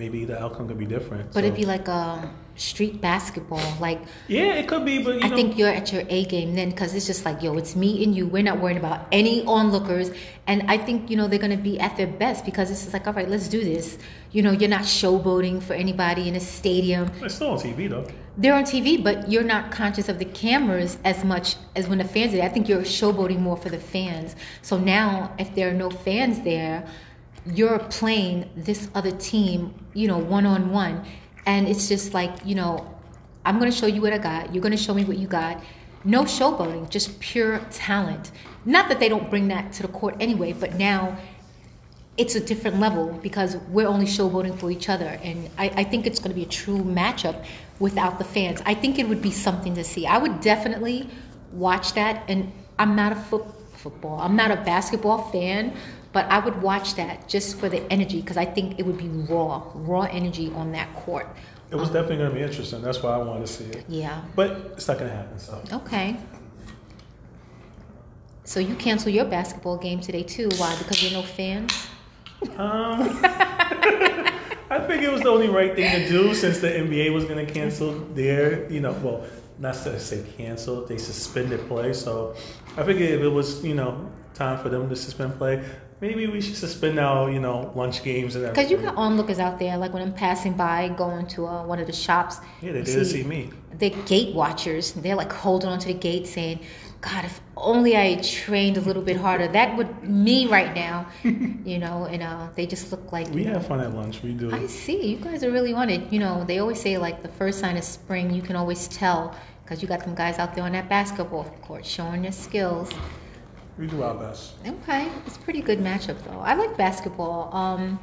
maybe 0.00 0.24
the 0.24 0.42
outcome 0.42 0.66
could 0.66 0.78
be 0.78 0.86
different. 0.86 1.26
But 1.26 1.40
so. 1.40 1.46
it'd 1.46 1.54
be 1.54 1.66
like 1.66 1.86
um, 1.88 2.34
street 2.56 3.00
basketball, 3.02 3.68
like 3.80 4.00
yeah, 4.28 4.54
it 4.60 4.66
could 4.66 4.84
be. 4.84 5.02
But 5.02 5.22
I 5.22 5.28
know. 5.28 5.36
think 5.36 5.58
you're 5.58 5.68
at 5.80 5.92
your 5.92 6.04
A 6.08 6.24
game 6.24 6.54
then, 6.54 6.70
because 6.70 6.94
it's 6.94 7.06
just 7.06 7.24
like 7.24 7.42
yo, 7.42 7.56
it's 7.56 7.76
me 7.76 8.02
and 8.02 8.16
you. 8.16 8.26
We're 8.26 8.42
not 8.50 8.58
worrying 8.60 8.78
about 8.78 9.06
any 9.12 9.44
onlookers, 9.44 10.10
and 10.46 10.58
I 10.74 10.78
think 10.78 11.10
you 11.10 11.16
know 11.18 11.28
they're 11.28 11.44
gonna 11.46 11.64
be 11.70 11.78
at 11.78 11.96
their 11.98 12.06
best 12.24 12.44
because 12.44 12.70
it's 12.70 12.80
just 12.80 12.94
like 12.94 13.06
all 13.06 13.12
right, 13.12 13.28
let's 13.28 13.48
do 13.48 13.62
this. 13.62 13.98
You 14.32 14.42
know, 14.42 14.52
you're 14.52 14.74
not 14.78 14.86
showboating 15.00 15.62
for 15.62 15.74
anybody 15.74 16.28
in 16.28 16.34
a 16.34 16.40
stadium. 16.40 17.10
It's 17.22 17.34
still 17.34 17.50
on 17.50 17.58
TV 17.58 17.88
though. 17.90 18.06
they're 18.38 18.54
on 18.54 18.64
TV, 18.64 19.02
but 19.08 19.30
you're 19.30 19.50
not 19.54 19.70
conscious 19.70 20.08
of 20.08 20.18
the 20.18 20.24
cameras 20.24 20.96
as 21.04 21.24
much 21.24 21.56
as 21.76 21.88
when 21.88 21.98
the 21.98 22.04
fans 22.14 22.32
are 22.32 22.38
there. 22.38 22.46
I 22.46 22.48
think 22.48 22.68
you're 22.68 22.82
showboating 22.82 23.40
more 23.40 23.56
for 23.56 23.68
the 23.68 23.82
fans. 23.94 24.34
So 24.62 24.78
now, 24.78 25.34
if 25.38 25.54
there 25.54 25.68
are 25.70 25.78
no 25.84 25.90
fans 25.90 26.40
there, 26.40 26.88
you're 27.46 27.78
playing 27.78 28.50
this 28.56 28.88
other 28.94 29.10
team, 29.12 29.74
you 29.94 30.08
know, 30.08 30.18
one 30.18 30.46
on 30.46 30.70
one. 30.70 31.04
And 31.46 31.66
it's 31.66 31.88
just 31.88 32.14
like, 32.14 32.34
you 32.44 32.54
know, 32.54 32.86
I'm 33.44 33.58
going 33.58 33.70
to 33.70 33.76
show 33.76 33.86
you 33.86 34.02
what 34.02 34.12
I 34.12 34.18
got. 34.18 34.54
You're 34.54 34.62
going 34.62 34.76
to 34.76 34.82
show 34.82 34.94
me 34.94 35.04
what 35.04 35.18
you 35.18 35.26
got. 35.26 35.62
No 36.04 36.24
showboating, 36.24 36.90
just 36.90 37.18
pure 37.20 37.60
talent. 37.70 38.30
Not 38.64 38.88
that 38.88 39.00
they 39.00 39.08
don't 39.08 39.30
bring 39.30 39.48
that 39.48 39.72
to 39.74 39.82
the 39.82 39.88
court 39.88 40.16
anyway, 40.20 40.52
but 40.52 40.74
now 40.74 41.16
it's 42.16 42.34
a 42.34 42.40
different 42.40 42.78
level 42.78 43.18
because 43.22 43.56
we're 43.68 43.88
only 43.88 44.04
showboating 44.04 44.58
for 44.58 44.70
each 44.70 44.88
other. 44.88 45.18
And 45.22 45.48
I, 45.56 45.70
I 45.76 45.84
think 45.84 46.06
it's 46.06 46.18
going 46.18 46.30
to 46.30 46.34
be 46.34 46.42
a 46.42 46.48
true 46.48 46.78
matchup 46.78 47.44
without 47.78 48.18
the 48.18 48.24
fans. 48.24 48.60
I 48.66 48.74
think 48.74 48.98
it 48.98 49.08
would 49.08 49.22
be 49.22 49.30
something 49.30 49.74
to 49.74 49.84
see. 49.84 50.06
I 50.06 50.18
would 50.18 50.40
definitely 50.40 51.08
watch 51.52 51.94
that. 51.94 52.22
And 52.28 52.52
I'm 52.78 52.94
not 52.94 53.12
a 53.12 53.16
foot, 53.16 53.46
football, 53.80 54.20
I'm 54.20 54.36
not 54.36 54.50
a 54.50 54.56
basketball 54.56 55.30
fan, 55.30 55.74
but 56.12 56.26
I 56.26 56.38
would 56.38 56.60
watch 56.62 56.94
that 56.94 57.28
just 57.28 57.58
for 57.58 57.68
the 57.68 57.82
energy 57.92 58.20
because 58.20 58.36
I 58.36 58.44
think 58.44 58.78
it 58.78 58.86
would 58.86 58.98
be 58.98 59.08
raw, 59.08 59.62
raw 59.74 60.02
energy 60.02 60.52
on 60.54 60.72
that 60.72 60.94
court. 60.96 61.28
It 61.70 61.76
was 61.76 61.88
um, 61.88 61.94
definitely 61.94 62.16
going 62.18 62.30
to 62.30 62.36
be 62.36 62.42
interesting. 62.42 62.82
That's 62.82 63.02
why 63.02 63.14
I 63.14 63.18
wanted 63.18 63.46
to 63.46 63.52
see 63.52 63.64
it. 63.64 63.84
Yeah. 63.88 64.20
But 64.34 64.50
it's 64.72 64.88
not 64.88 64.98
going 64.98 65.10
to 65.10 65.16
happen. 65.16 65.38
So. 65.38 65.62
Okay. 65.72 66.16
So 68.44 68.58
you 68.58 68.74
cancel 68.74 69.12
your 69.12 69.24
basketball 69.24 69.76
game 69.76 70.00
today 70.00 70.24
too? 70.24 70.48
Why? 70.56 70.76
Because 70.76 71.08
are 71.08 71.14
no 71.14 71.22
fans. 71.22 71.86
Um, 72.56 73.20
I 74.70 74.78
think 74.86 75.02
it 75.02 75.10
was 75.12 75.20
the 75.20 75.28
only 75.28 75.48
right 75.48 75.74
thing 75.74 75.90
to 76.02 76.08
do 76.08 76.34
since 76.34 76.58
the 76.58 76.68
NBA 76.68 77.12
was 77.12 77.24
going 77.24 77.44
to 77.44 77.52
cancel 77.52 77.92
their, 78.14 78.70
you 78.70 78.80
know, 78.80 78.92
well, 79.02 79.24
not 79.60 79.74
to 79.74 80.00
say 80.00 80.24
cancel, 80.36 80.86
they 80.86 80.96
suspended 80.96 81.60
play. 81.68 81.92
So 81.92 82.34
I 82.76 82.82
figured 82.82 83.10
if 83.10 83.20
it 83.20 83.28
was, 83.28 83.62
you 83.64 83.74
know, 83.74 84.10
time 84.34 84.58
for 84.58 84.70
them 84.70 84.88
to 84.88 84.96
suspend 84.96 85.36
play, 85.36 85.62
maybe 86.00 86.26
we 86.26 86.40
should 86.40 86.56
suspend 86.56 86.98
our, 86.98 87.30
you 87.30 87.40
know, 87.40 87.70
lunch 87.74 88.02
games 88.02 88.36
and 88.36 88.46
everything. 88.46 88.68
Because 88.68 88.70
you 88.70 88.78
got 88.78 88.96
onlookers 88.96 89.38
out 89.38 89.58
there, 89.58 89.76
like 89.76 89.92
when 89.92 90.02
I'm 90.02 90.14
passing 90.14 90.54
by, 90.54 90.88
going 90.88 91.26
to 91.28 91.46
uh, 91.46 91.64
one 91.64 91.78
of 91.78 91.86
the 91.86 91.92
shops. 91.92 92.38
Yeah, 92.62 92.72
they 92.72 92.82
did 92.82 93.06
see, 93.06 93.22
see 93.22 93.22
me. 93.22 93.50
The 93.78 93.90
gate 94.06 94.34
watchers, 94.34 94.92
they're 94.92 95.14
like 95.14 95.32
holding 95.32 95.68
onto 95.68 95.88
the 95.88 95.98
gate 95.98 96.26
saying, 96.26 96.60
God, 97.02 97.24
if 97.24 97.40
only 97.56 97.96
I 97.96 98.16
trained 98.16 98.76
a 98.76 98.80
little 98.80 99.02
bit 99.02 99.16
harder. 99.16 99.48
That 99.48 99.76
would 99.76 100.02
me 100.02 100.46
right 100.46 100.74
now, 100.74 101.06
you 101.22 101.78
know. 101.78 102.04
And 102.04 102.22
uh, 102.22 102.48
they 102.54 102.66
just 102.66 102.90
look 102.90 103.10
like 103.10 103.28
we 103.28 103.44
have 103.44 103.62
know, 103.62 103.68
fun 103.68 103.80
at 103.80 103.94
lunch. 103.94 104.22
We 104.22 104.32
do. 104.32 104.52
I 104.52 104.66
see 104.66 105.06
you 105.06 105.16
guys 105.16 105.42
are 105.42 105.50
really 105.50 105.72
on 105.72 105.88
it. 105.88 106.12
You 106.12 106.20
know, 106.20 106.44
they 106.44 106.58
always 106.58 106.80
say 106.80 106.98
like 106.98 107.22
the 107.22 107.28
first 107.28 107.58
sign 107.58 107.78
of 107.78 107.84
spring, 107.84 108.30
you 108.30 108.42
can 108.42 108.54
always 108.54 108.86
tell 108.88 109.34
because 109.70 109.82
you 109.82 109.86
got 109.86 110.02
some 110.02 110.16
guys 110.16 110.40
out 110.40 110.52
there 110.52 110.64
on 110.64 110.72
that 110.72 110.88
basketball 110.88 111.44
court 111.62 111.86
showing 111.86 112.22
their 112.22 112.32
skills. 112.32 112.90
We 113.78 113.86
do 113.86 114.02
our 114.02 114.14
best. 114.14 114.54
Okay, 114.66 115.08
it's 115.24 115.36
a 115.36 115.40
pretty 115.40 115.60
good 115.60 115.78
matchup 115.78 116.20
though. 116.24 116.40
I 116.40 116.54
like 116.54 116.76
basketball. 116.76 117.54
Um, 117.54 118.00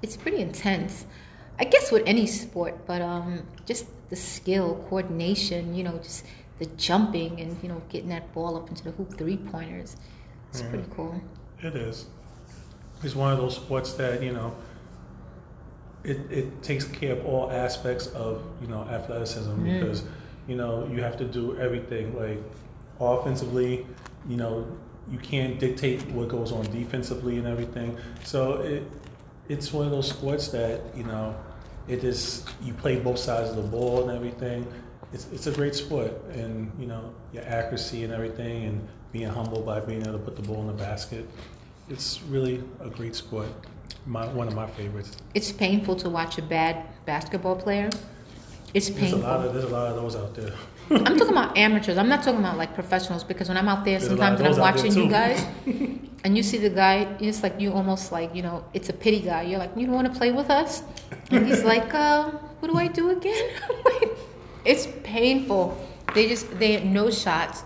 it's 0.00 0.16
pretty 0.16 0.38
intense. 0.38 1.06
I 1.58 1.64
guess 1.64 1.90
with 1.90 2.04
any 2.06 2.28
sport, 2.28 2.86
but 2.86 3.02
um, 3.02 3.42
just 3.66 3.86
the 4.10 4.16
skill, 4.16 4.86
coordination. 4.88 5.74
You 5.74 5.82
know, 5.82 5.98
just 5.98 6.24
the 6.60 6.66
jumping 6.76 7.40
and 7.40 7.60
you 7.60 7.68
know 7.68 7.82
getting 7.88 8.10
that 8.10 8.32
ball 8.32 8.56
up 8.56 8.68
into 8.68 8.84
the 8.84 8.92
hoop, 8.92 9.18
three 9.18 9.36
pointers. 9.36 9.96
It's 10.50 10.62
mm-hmm. 10.62 10.70
pretty 10.70 10.88
cool. 10.94 11.20
It 11.64 11.74
is. 11.74 12.06
It's 13.02 13.16
one 13.16 13.32
of 13.32 13.38
those 13.38 13.56
sports 13.56 13.94
that 13.94 14.22
you 14.22 14.32
know. 14.32 14.54
It, 16.04 16.18
it 16.30 16.62
takes 16.62 16.84
care 16.84 17.12
of 17.12 17.24
all 17.24 17.50
aspects 17.50 18.06
of 18.08 18.44
you 18.60 18.68
know 18.68 18.82
athleticism 18.82 19.50
mm. 19.50 19.80
because 19.80 20.04
you 20.46 20.56
know 20.56 20.88
you 20.92 21.02
have 21.02 21.16
to 21.16 21.24
do 21.24 21.56
everything 21.58 22.16
like 22.16 22.40
offensively 23.00 23.86
you 24.28 24.36
know 24.36 24.66
you 25.10 25.18
can't 25.18 25.58
dictate 25.58 26.04
what 26.10 26.28
goes 26.28 26.52
on 26.52 26.64
defensively 26.72 27.38
and 27.38 27.46
everything 27.46 27.96
so 28.22 28.54
it 28.60 28.82
it's 29.48 29.72
one 29.72 29.84
of 29.84 29.90
those 29.90 30.08
sports 30.08 30.48
that 30.48 30.80
you 30.96 31.04
know 31.04 31.34
it 31.86 32.02
is 32.02 32.44
you 32.62 32.72
play 32.72 32.98
both 32.98 33.18
sides 33.18 33.50
of 33.50 33.56
the 33.56 33.62
ball 33.62 34.08
and 34.08 34.16
everything 34.16 34.66
it's, 35.14 35.28
it's 35.32 35.46
a 35.46 35.52
great 35.52 35.76
sport, 35.76 36.12
and 36.32 36.70
you 36.78 36.86
know 36.86 37.14
your 37.32 37.44
accuracy 37.44 38.02
and 38.02 38.12
everything, 38.12 38.64
and 38.64 38.88
being 39.12 39.28
humble 39.28 39.62
by 39.62 39.78
being 39.78 40.02
able 40.02 40.14
to 40.14 40.18
put 40.18 40.34
the 40.34 40.42
ball 40.42 40.60
in 40.62 40.66
the 40.66 40.72
basket. 40.72 41.26
It's 41.88 42.20
really 42.22 42.62
a 42.80 42.90
great 42.90 43.14
sport. 43.14 43.48
My, 44.06 44.26
one 44.26 44.48
of 44.48 44.54
my 44.54 44.66
favorites. 44.66 45.16
It's 45.34 45.52
painful 45.52 45.96
to 45.96 46.10
watch 46.10 46.38
a 46.38 46.42
bad 46.42 46.86
basketball 47.06 47.54
player. 47.54 47.90
It's 48.74 48.90
painful. 48.90 49.20
There's 49.20 49.22
a 49.22 49.26
lot 49.26 49.46
of, 49.46 49.54
there's 49.54 49.64
a 49.64 49.68
lot 49.68 49.86
of 49.86 49.96
those 49.96 50.16
out 50.16 50.34
there. 50.34 50.52
I'm 50.90 51.16
talking 51.16 51.28
about 51.28 51.56
amateurs. 51.56 51.96
I'm 51.96 52.08
not 52.08 52.24
talking 52.24 52.40
about 52.40 52.58
like 52.58 52.74
professionals 52.74 53.24
because 53.24 53.48
when 53.48 53.56
I'm 53.56 53.68
out 53.68 53.84
there, 53.84 53.98
there's 53.98 54.10
sometimes 54.10 54.40
and 54.40 54.48
I'm 54.48 54.58
watching 54.58 54.92
you 54.92 55.08
guys, 55.08 55.46
and 56.24 56.36
you 56.36 56.42
see 56.42 56.58
the 56.58 56.70
guy, 56.70 57.16
it's 57.20 57.42
like 57.42 57.60
you 57.60 57.72
almost 57.72 58.12
like 58.12 58.34
you 58.34 58.42
know, 58.42 58.64
it's 58.74 58.88
a 58.88 58.92
pity 58.92 59.20
guy. 59.20 59.42
You're 59.42 59.60
like, 59.60 59.70
you 59.76 59.86
don't 59.86 59.94
want 59.94 60.12
to 60.12 60.18
play 60.18 60.32
with 60.32 60.50
us, 60.50 60.82
and 61.30 61.46
he's 61.46 61.62
like, 61.72 61.94
uh, 61.94 62.30
what 62.60 62.70
do 62.70 62.76
I 62.76 62.88
do 62.88 63.10
again? 63.10 63.50
it's 64.64 64.88
painful. 65.04 65.78
They 66.12 66.28
just 66.28 66.58
they 66.58 66.72
had 66.72 66.84
no 66.84 67.10
shots, 67.10 67.62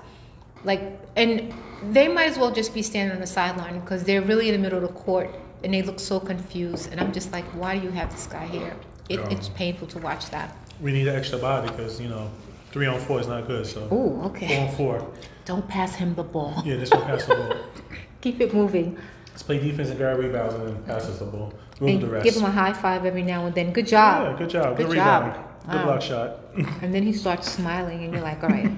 like 0.63 0.83
and 1.17 1.53
they 1.91 2.09
might 2.09 2.31
as 2.31 2.39
well 2.39 2.51
just 2.51 2.75
be 2.75 2.83
standing 2.83 3.15
on 3.15 3.21
the 3.21 3.27
sideline 3.27 3.81
because 3.81 4.05
they're 4.05 4.23
really 4.23 4.49
in 4.49 4.53
the 4.53 4.59
middle 4.59 4.83
of 4.83 4.87
the 4.87 5.01
court 5.01 5.35
and 5.65 5.73
they 5.73 5.83
look 5.83 6.01
so 6.01 6.21
confused. 6.21 6.91
And 6.91 7.01
I'm 7.01 7.13
just 7.13 7.33
like, 7.33 7.45
why 7.55 7.79
do 7.79 7.85
you 7.85 7.91
have 7.91 8.11
this 8.11 8.27
guy 8.27 8.47
here? 8.47 8.77
It, 9.09 9.21
um, 9.21 9.31
it's 9.31 9.49
painful 9.49 9.87
to 9.89 9.99
watch 9.99 10.31
that. 10.31 10.57
We 10.81 10.93
need 10.93 11.09
an 11.09 11.17
extra 11.17 11.39
body 11.39 11.69
because 11.69 12.01
you 12.01 12.09
know 12.09 12.31
three 12.71 12.87
on 12.87 13.01
four 13.01 13.21
is 13.21 13.27
not 13.27 13.47
good. 13.47 13.67
So 13.67 13.89
oh, 13.91 14.23
okay. 14.27 14.49
Four 14.49 14.69
on 14.69 14.75
four. 14.75 15.13
Don't 15.45 15.67
pass 15.69 15.95
him 15.95 16.15
the 16.15 16.23
ball. 16.23 16.63
Yeah, 16.65 16.77
just 16.77 16.93
don't 16.93 17.05
pass 17.05 17.25
the 17.27 17.35
ball. 17.35 17.55
Keep 18.21 18.41
it 18.41 18.55
moving. 18.55 18.99
Let's 19.31 19.43
play 19.43 19.59
defense 19.59 19.89
and 19.91 19.99
grab 19.99 20.19
rebounds 20.19 20.55
and 20.55 20.67
then 20.67 20.83
pass 20.85 21.07
us 21.07 21.21
the 21.21 21.25
ball. 21.25 21.55
Move 21.81 22.01
the 22.01 22.09
rest. 22.09 22.25
Give 22.25 22.35
him 22.35 22.45
a 22.45 22.51
high 22.51 22.73
five 22.73 23.05
every 23.05 23.23
now 23.23 23.47
and 23.47 23.55
then. 23.55 23.73
Good 23.73 23.87
job. 23.87 24.33
Yeah, 24.33 24.39
good 24.39 24.51
job. 24.51 24.77
Good, 24.77 24.89
good 24.89 24.97
job. 24.97 25.25
rebound. 25.25 25.49
Good 25.71 25.83
block 25.85 26.03
shot. 26.03 26.41
and 26.83 26.95
then 26.95 27.03
he 27.03 27.13
starts 27.13 27.51
smiling, 27.51 28.05
and 28.05 28.13
you're 28.13 28.23
like, 28.23 28.43
all 28.43 28.49
right, 28.49 28.71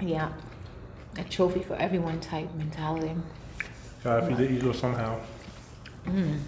yeah, 0.00 0.32
a 1.16 1.24
trophy 1.24 1.60
for 1.60 1.74
everyone 1.76 2.20
type 2.20 2.52
mentality. 2.54 3.14
Gotta 4.02 4.26
feed 4.26 4.36
the 4.36 4.50
ego 4.50 4.72
somehow. 4.72 5.20
Mm. 6.06 6.40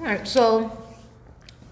All 0.00 0.04
right, 0.04 0.26
so 0.26 0.81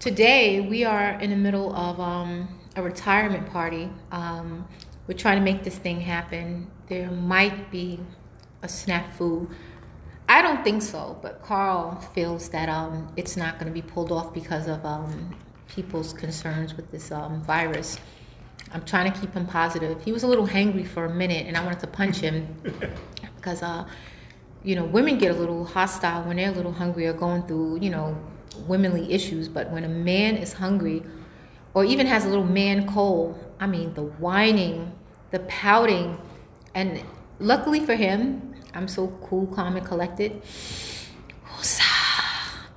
today 0.01 0.59
we 0.59 0.83
are 0.83 1.11
in 1.19 1.29
the 1.29 1.35
middle 1.35 1.75
of 1.75 1.99
um, 1.99 2.47
a 2.75 2.81
retirement 2.81 3.47
party. 3.51 3.87
Um, 4.11 4.67
we're 5.07 5.13
trying 5.15 5.37
to 5.37 5.43
make 5.43 5.63
this 5.63 5.77
thing 5.77 6.01
happen. 6.01 6.69
There 6.87 7.11
might 7.11 7.69
be 7.69 7.99
a 8.63 8.67
snafu. 8.67 9.47
I 10.27 10.41
don't 10.41 10.63
think 10.63 10.81
so, 10.81 11.19
but 11.21 11.43
Carl 11.43 12.01
feels 12.15 12.49
that 12.49 12.67
um, 12.67 13.13
it's 13.15 13.37
not 13.37 13.59
going 13.59 13.67
to 13.67 13.73
be 13.73 13.83
pulled 13.83 14.11
off 14.11 14.33
because 14.33 14.67
of 14.67 14.83
um, 14.83 15.35
people's 15.67 16.13
concerns 16.13 16.75
with 16.75 16.89
this 16.91 17.11
um, 17.11 17.43
virus. 17.43 17.99
I'm 18.73 18.83
trying 18.83 19.11
to 19.11 19.19
keep 19.19 19.33
him 19.33 19.45
positive. 19.45 20.03
He 20.03 20.11
was 20.11 20.23
a 20.23 20.27
little 20.27 20.47
hangry 20.47 20.87
for 20.87 21.05
a 21.05 21.13
minute, 21.13 21.45
and 21.45 21.55
I 21.55 21.63
wanted 21.63 21.79
to 21.81 21.87
punch 21.87 22.17
him 22.17 22.47
because, 23.35 23.61
uh, 23.61 23.85
you 24.63 24.75
know, 24.75 24.85
women 24.85 25.19
get 25.19 25.29
a 25.29 25.37
little 25.37 25.63
hostile 25.63 26.23
when 26.23 26.37
they're 26.37 26.49
a 26.49 26.55
little 26.55 26.71
hungry 26.71 27.05
or 27.05 27.13
going 27.13 27.43
through, 27.43 27.81
you 27.81 27.91
know, 27.91 28.17
womanly 28.61 29.11
issues. 29.11 29.47
But 29.47 29.71
when 29.71 29.83
a 29.83 29.89
man 29.89 30.37
is 30.37 30.53
hungry, 30.53 31.03
or 31.73 31.85
even 31.85 32.05
has 32.07 32.25
a 32.25 32.29
little 32.29 32.45
man 32.45 32.87
cold, 32.87 33.39
I 33.59 33.67
mean, 33.67 33.93
the 33.93 34.03
whining, 34.03 34.91
the 35.31 35.39
pouting, 35.39 36.17
and 36.73 37.03
luckily 37.39 37.79
for 37.79 37.95
him, 37.95 38.55
I'm 38.73 38.87
so 38.87 39.07
cool, 39.23 39.47
calm, 39.47 39.75
and 39.75 39.85
collected. 39.85 40.41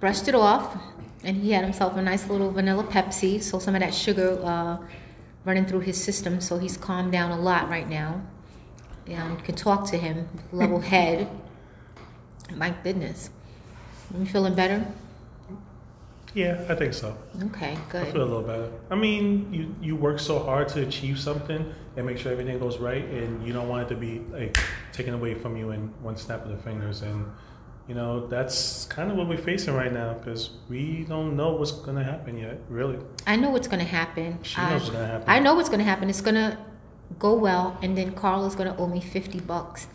Brushed 0.01 0.29
it 0.29 0.35
off, 0.35 0.77
and 1.23 1.37
he 1.37 1.53
had 1.53 1.65
himself 1.65 1.97
a 1.97 2.03
nice 2.03 2.29
little 2.29 2.51
vanilla 2.51 2.85
Pepsi, 2.85 3.43
so 3.43 3.59
some 3.59 3.75
of 3.75 3.81
that 3.81 3.95
sugar 3.95 4.39
uh, 4.45 4.77
running 5.45 5.65
through 5.65 5.81
his 5.81 6.03
system. 6.03 6.41
So 6.41 6.59
he's 6.59 6.77
calmed 6.77 7.13
down 7.13 7.31
a 7.31 7.41
lot 7.41 7.69
right 7.69 7.89
now. 7.89 8.21
And 9.07 9.39
you 9.39 9.45
can 9.45 9.55
talk 9.55 9.89
to 9.91 9.97
him, 9.97 10.29
level 10.53 10.81
head. 10.93 11.29
My 12.55 12.75
goodness, 12.83 13.31
you 14.19 14.27
feeling 14.27 14.55
better? 14.55 14.87
Yeah, 16.35 16.65
I 16.69 16.75
think 16.75 16.95
so. 16.95 17.17
Okay, 17.45 17.79
good. 17.91 18.03
I 18.03 18.11
feel 18.11 18.23
a 18.23 18.25
little 18.25 18.43
better. 18.43 18.71
I 18.91 18.97
mean, 18.97 19.53
you 19.53 19.75
you 19.81 19.97
work 19.97 20.19
so 20.19 20.41
hard 20.41 20.69
to 20.71 20.83
achieve 20.83 21.19
something 21.19 21.73
and 21.97 22.07
make 22.07 22.19
sure 22.19 22.33
everything 22.33 22.59
goes 22.59 22.79
right, 22.79 23.05
and 23.05 23.47
you 23.47 23.53
don't 23.53 23.69
want 23.69 23.87
it 23.87 23.95
to 23.95 24.01
be 24.01 24.21
like 24.33 24.59
taken 24.93 25.15
away 25.15 25.35
from 25.35 25.57
you 25.57 25.71
in 25.71 25.89
one 26.03 26.17
snap 26.17 26.45
of 26.45 26.51
the 26.51 26.57
fingers. 26.57 27.03
And 27.03 27.25
you 27.87 27.95
know, 27.95 28.27
that's 28.27 28.87
kind 28.87 29.11
of 29.11 29.17
what 29.17 29.29
we're 29.29 29.39
facing 29.39 29.75
right 29.75 29.93
now 29.93 30.15
because 30.15 30.51
we 30.69 31.05
don't 31.05 31.37
know 31.37 31.53
what's 31.53 31.71
going 31.71 31.97
to 31.97 32.03
happen 32.03 32.37
yet, 32.37 32.59
really. 32.69 32.99
I 33.27 33.37
know 33.37 33.51
what's 33.51 33.69
going 33.69 33.85
to 33.85 33.89
happen. 33.89 34.39
She 34.43 34.61
knows 34.61 34.73
what's 34.73 34.89
um, 34.89 34.95
going 34.95 35.07
to 35.07 35.13
happen. 35.13 35.29
I 35.29 35.39
know 35.39 35.55
what's 35.55 35.69
going 35.69 35.81
to 35.81 35.85
happen. 35.85 36.11
It's 36.11 36.23
going 36.23 36.35
to 36.35 36.59
go 37.19 37.35
well, 37.35 37.79
and 37.81 37.97
then 37.97 38.13
Carl 38.13 38.45
is 38.47 38.57
going 38.57 38.73
to 38.73 38.77
owe 38.81 38.89
me 38.89 39.01
50 39.01 39.41
bucks. 39.41 39.87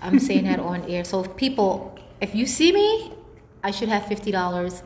I'm 0.00 0.18
saying 0.18 0.44
that 0.44 0.58
on 0.58 0.82
air. 0.90 1.04
So, 1.04 1.22
if 1.22 1.36
people, 1.36 1.98
if 2.20 2.34
you 2.34 2.46
see 2.46 2.72
me, 2.72 3.12
I 3.62 3.70
should 3.70 3.90
have 3.90 4.04
$50 4.04 4.82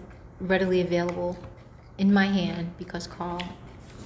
readily 0.49 0.81
available 0.81 1.37
in 1.99 2.13
my 2.13 2.27
hand 2.27 2.73
because 2.79 3.07
Carl 3.07 3.43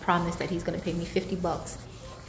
promised 0.01 0.39
that 0.39 0.51
he's 0.51 0.63
gonna 0.63 0.79
pay 0.79 0.93
me 0.93 1.05
fifty 1.05 1.37
bucks 1.37 1.79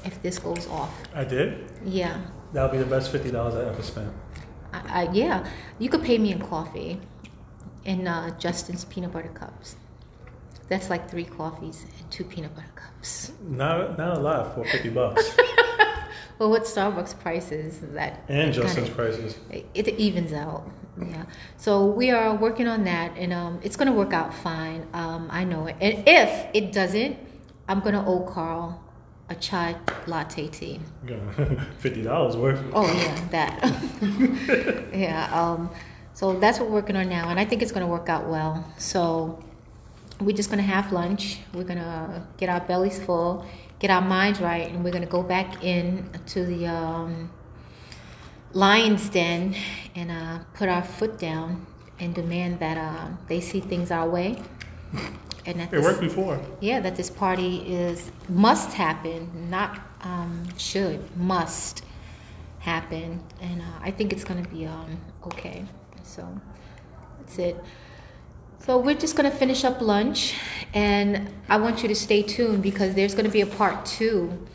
if 0.05 0.21
this 0.21 0.39
goes 0.39 0.67
off. 0.67 0.93
I 1.13 1.23
did. 1.23 1.69
Yeah, 1.85 2.19
That 2.53 2.63
would 2.63 2.71
be 2.71 2.77
the 2.77 2.89
best 2.89 3.11
fifty 3.11 3.31
dollars 3.31 3.55
I 3.55 3.69
ever 3.69 3.81
spent. 3.81 4.11
I, 4.73 5.03
I 5.07 5.11
yeah. 5.11 5.47
You 5.79 5.89
could 5.89 6.03
pay 6.03 6.17
me 6.17 6.31
in 6.31 6.39
coffee, 6.41 6.99
in 7.85 8.07
uh, 8.07 8.37
Justin's 8.39 8.85
peanut 8.85 9.11
butter 9.11 9.29
cups. 9.29 9.75
That's 10.67 10.89
like 10.89 11.09
three 11.09 11.25
coffees 11.25 11.85
and 11.99 12.11
two 12.11 12.23
peanut 12.23 12.53
butter 12.55 12.71
cups. 12.75 13.31
Not 13.47 13.97
not 13.97 14.17
a 14.17 14.19
lot 14.19 14.55
for 14.55 14.63
fifty 14.65 14.89
bucks. 14.89 15.35
Well, 16.39 16.49
what 16.49 16.63
Starbucks 16.63 17.19
prices 17.19 17.81
that 17.93 18.23
and 18.29 18.53
Justin's 18.53 18.89
prices. 18.89 19.37
it, 19.51 19.65
it 19.73 19.87
evens 19.99 20.31
out. 20.31 20.69
Yeah. 20.99 21.25
So 21.57 21.85
we 21.85 22.11
are 22.11 22.35
working 22.35 22.67
on 22.67 22.83
that, 22.85 23.15
and 23.17 23.33
um, 23.33 23.59
it's 23.61 23.75
going 23.75 23.87
to 23.87 23.93
work 23.93 24.13
out 24.13 24.33
fine. 24.33 24.87
Um, 24.93 25.27
I 25.29 25.43
know 25.43 25.67
it. 25.67 25.75
And 25.81 26.03
if 26.07 26.47
it 26.53 26.71
doesn't, 26.71 27.17
I'm 27.67 27.81
going 27.81 27.93
to 27.93 28.05
owe 28.05 28.21
Carl 28.21 28.81
a 29.29 29.35
chai 29.35 29.75
latte 30.07 30.47
tea. 30.47 30.79
Fifty 31.77 32.01
dollars 32.01 32.35
worth. 32.35 32.63
Oh 32.73 32.91
yeah, 32.91 33.27
that. 33.29 34.89
yeah. 34.93 35.29
Um, 35.31 35.69
so 36.13 36.37
that's 36.39 36.59
what 36.59 36.69
we're 36.69 36.75
working 36.75 36.95
on 36.95 37.09
now, 37.09 37.29
and 37.29 37.39
I 37.39 37.45
think 37.45 37.61
it's 37.61 37.71
going 37.71 37.85
to 37.85 37.91
work 37.91 38.09
out 38.09 38.27
well. 38.27 38.65
So 38.77 39.43
we're 40.19 40.35
just 40.35 40.49
going 40.49 40.63
to 40.63 40.69
have 40.69 40.91
lunch. 40.91 41.39
We're 41.53 41.63
going 41.63 41.79
to 41.79 42.23
get 42.37 42.49
our 42.49 42.59
bellies 42.61 42.99
full, 42.99 43.45
get 43.79 43.89
our 43.89 44.01
minds 44.01 44.39
right, 44.39 44.69
and 44.71 44.83
we're 44.83 44.91
going 44.91 45.03
to 45.03 45.09
go 45.09 45.23
back 45.23 45.63
in 45.63 46.09
to 46.27 46.45
the 46.45 46.67
um, 46.67 47.29
lion's 48.53 49.09
den 49.09 49.55
and 49.95 50.11
uh, 50.11 50.39
put 50.53 50.69
our 50.69 50.83
foot 50.83 51.17
down 51.17 51.65
and 51.99 52.13
demand 52.15 52.59
that 52.59 52.77
uh, 52.77 53.07
they 53.27 53.39
see 53.41 53.59
things 53.59 53.91
our 53.91 54.07
way. 54.09 54.41
And 55.45 55.59
that 55.59 55.67
It 55.69 55.71
this- 55.71 55.83
worked 55.85 56.01
before. 56.01 56.39
yeah, 56.59 56.79
that 56.81 56.95
this 56.95 57.09
party 57.09 57.57
is 57.67 58.11
must 58.27 58.73
happen, 58.73 59.49
not 59.49 59.79
um, 60.01 60.43
should, 60.57 60.99
must 61.17 61.83
happen, 62.59 63.21
and 63.41 63.61
uh, 63.61 63.65
I 63.81 63.91
think 63.91 64.11
it's 64.13 64.23
gonna 64.23 64.47
be 64.47 64.65
um, 64.65 64.97
okay. 65.25 65.63
So 66.03 66.27
that's 67.19 67.37
it. 67.39 67.55
So 68.59 68.77
we're 68.77 68.95
just 68.95 69.15
gonna 69.15 69.31
finish 69.31 69.63
up 69.63 69.81
lunch, 69.81 70.35
and 70.73 71.29
I 71.47 71.57
want 71.57 71.81
you 71.81 71.87
to 71.89 71.95
stay 71.95 72.21
tuned 72.21 72.61
because 72.61 72.93
there's 72.93 73.15
gonna 73.15 73.29
be 73.29 73.41
a 73.41 73.45
part 73.45 73.85
two 73.85 74.47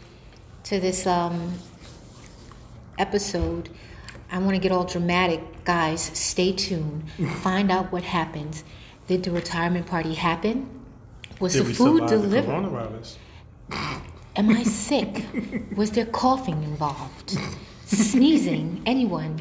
to 0.65 0.79
this 0.79 1.07
um, 1.07 1.55
episode. 2.99 3.71
I 4.31 4.39
want 4.39 4.53
to 4.53 4.59
get 4.59 4.73
all 4.73 4.85
dramatic, 4.85 5.41
guys. 5.65 6.03
Stay 6.03 6.53
tuned. 6.53 7.11
Find 7.43 7.71
out 7.71 7.93
what 7.93 8.03
happens. 8.03 8.65
Did 9.07 9.23
the 9.23 9.31
retirement 9.31 9.87
party 9.87 10.15
happen? 10.15 10.69
Was 11.41 11.55
Did 11.55 11.67
the 11.67 11.75
food 11.75 12.03
the 12.05 12.19
delivered? 12.19 13.07
Am 14.37 14.51
I 14.51 14.63
sick? 14.65 15.25
Was 15.77 15.93
there 15.93 16.07
coughing 16.07 16.63
involved? 16.63 17.39
Sneezing? 17.87 18.83
Anyone? 18.87 19.41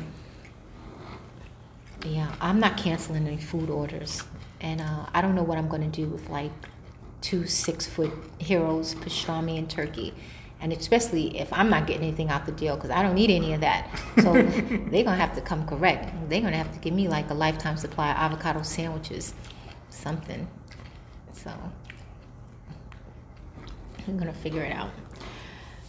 Yeah, 2.06 2.36
I'm 2.42 2.60
not 2.60 2.78
canceling 2.78 3.26
any 3.26 3.38
food 3.38 3.70
orders. 3.70 4.24
And 4.64 4.82
uh, 4.82 5.06
I 5.14 5.22
don't 5.22 5.36
know 5.36 5.44
what 5.44 5.60
I'm 5.60 5.68
going 5.68 5.84
to 5.90 6.02
do 6.02 6.08
with 6.08 6.28
like 6.30 6.52
two 7.22 7.46
six 7.46 7.86
foot 7.86 8.12
heroes, 8.40 8.96
pastrami, 8.96 9.60
and 9.60 9.70
turkey. 9.70 10.14
And 10.62 10.74
especially 10.74 11.38
if 11.38 11.52
I'm 11.54 11.70
not 11.70 11.86
getting 11.86 12.04
anything 12.04 12.30
out 12.30 12.48
the 12.48 12.54
deal 12.54 12.76
because 12.76 12.90
I 12.90 13.04
don't 13.04 13.16
need 13.16 13.30
any 13.30 13.54
of 13.54 13.62
that. 13.62 13.88
So 14.24 14.34
they're 14.34 15.04
going 15.04 15.06
to 15.06 15.12
have 15.16 15.36
to 15.36 15.42
come 15.42 15.68
correct. 15.68 16.12
They're 16.30 16.42
going 16.42 16.54
to 16.54 16.58
have 16.58 16.74
to 16.74 16.80
give 16.80 16.96
me 16.96 17.08
like 17.08 17.30
a 17.30 17.34
lifetime 17.36 17.78
supply 17.78 18.10
of 18.12 18.18
avocado 18.18 18.64
sandwiches, 18.64 19.36
something. 19.90 20.48
So 21.34 21.52
I'm 24.08 24.18
gonna 24.18 24.34
figure 24.34 24.64
it 24.64 24.72
out. 24.72 24.92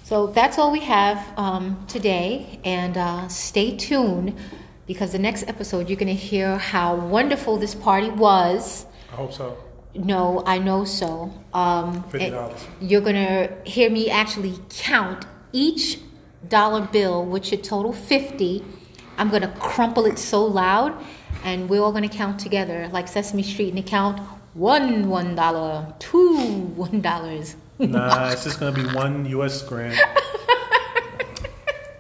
So 0.03 0.27
that's 0.27 0.59
all 0.59 0.71
we 0.71 0.81
have 0.81 1.27
um, 1.39 1.85
today, 1.87 2.61
and 2.65 2.97
uh, 2.97 3.29
stay 3.29 3.77
tuned 3.77 4.37
because 4.87 5.13
the 5.13 5.19
next 5.19 5.49
episode 5.49 5.89
you're 5.89 5.99
gonna 5.99 6.13
hear 6.13 6.59
how 6.59 6.95
wonderful 6.95 7.57
this 7.57 7.75
party 7.75 8.11
was. 8.11 8.87
I 9.13 9.17
hope 9.17 9.33
so. 9.33 9.57
No, 9.95 10.43
I 10.45 10.59
know 10.59 10.85
so. 10.85 11.33
Um, 11.53 12.03
Fifty 12.05 12.31
dollars. 12.31 12.61
You're 12.81 13.01
gonna 13.01 13.49
hear 13.65 13.91
me 13.91 14.11
actually 14.11 14.55
count 14.71 15.25
each 15.53 16.01
dollar 16.49 16.89
bill, 16.93 17.25
which 17.25 17.47
should 17.47 17.63
total 17.65 17.93
fifty. 17.93 18.65
I'm 19.17 19.31
gonna 19.31 19.55
crumple 19.61 20.07
it 20.07 20.19
so 20.19 20.45
loud, 20.45 20.93
and 21.45 21.69
we're 21.69 21.81
all 21.81 21.93
gonna 21.93 22.09
count 22.09 22.41
together 22.41 22.89
like 22.93 23.07
Sesame 23.07 23.45
Street 23.45 23.73
and 23.75 23.87
count 23.87 24.19
one 24.55 25.09
one 25.09 25.35
dollar, 25.37 25.95
two 26.01 26.37
one 26.75 27.01
dollars. 27.01 27.57
Nah, 27.79 28.31
it's 28.31 28.45
just 28.45 28.59
gonna 28.61 28.73
be 28.73 28.85
one 28.95 29.27
U.S. 29.27 29.63
grant. 29.63 29.97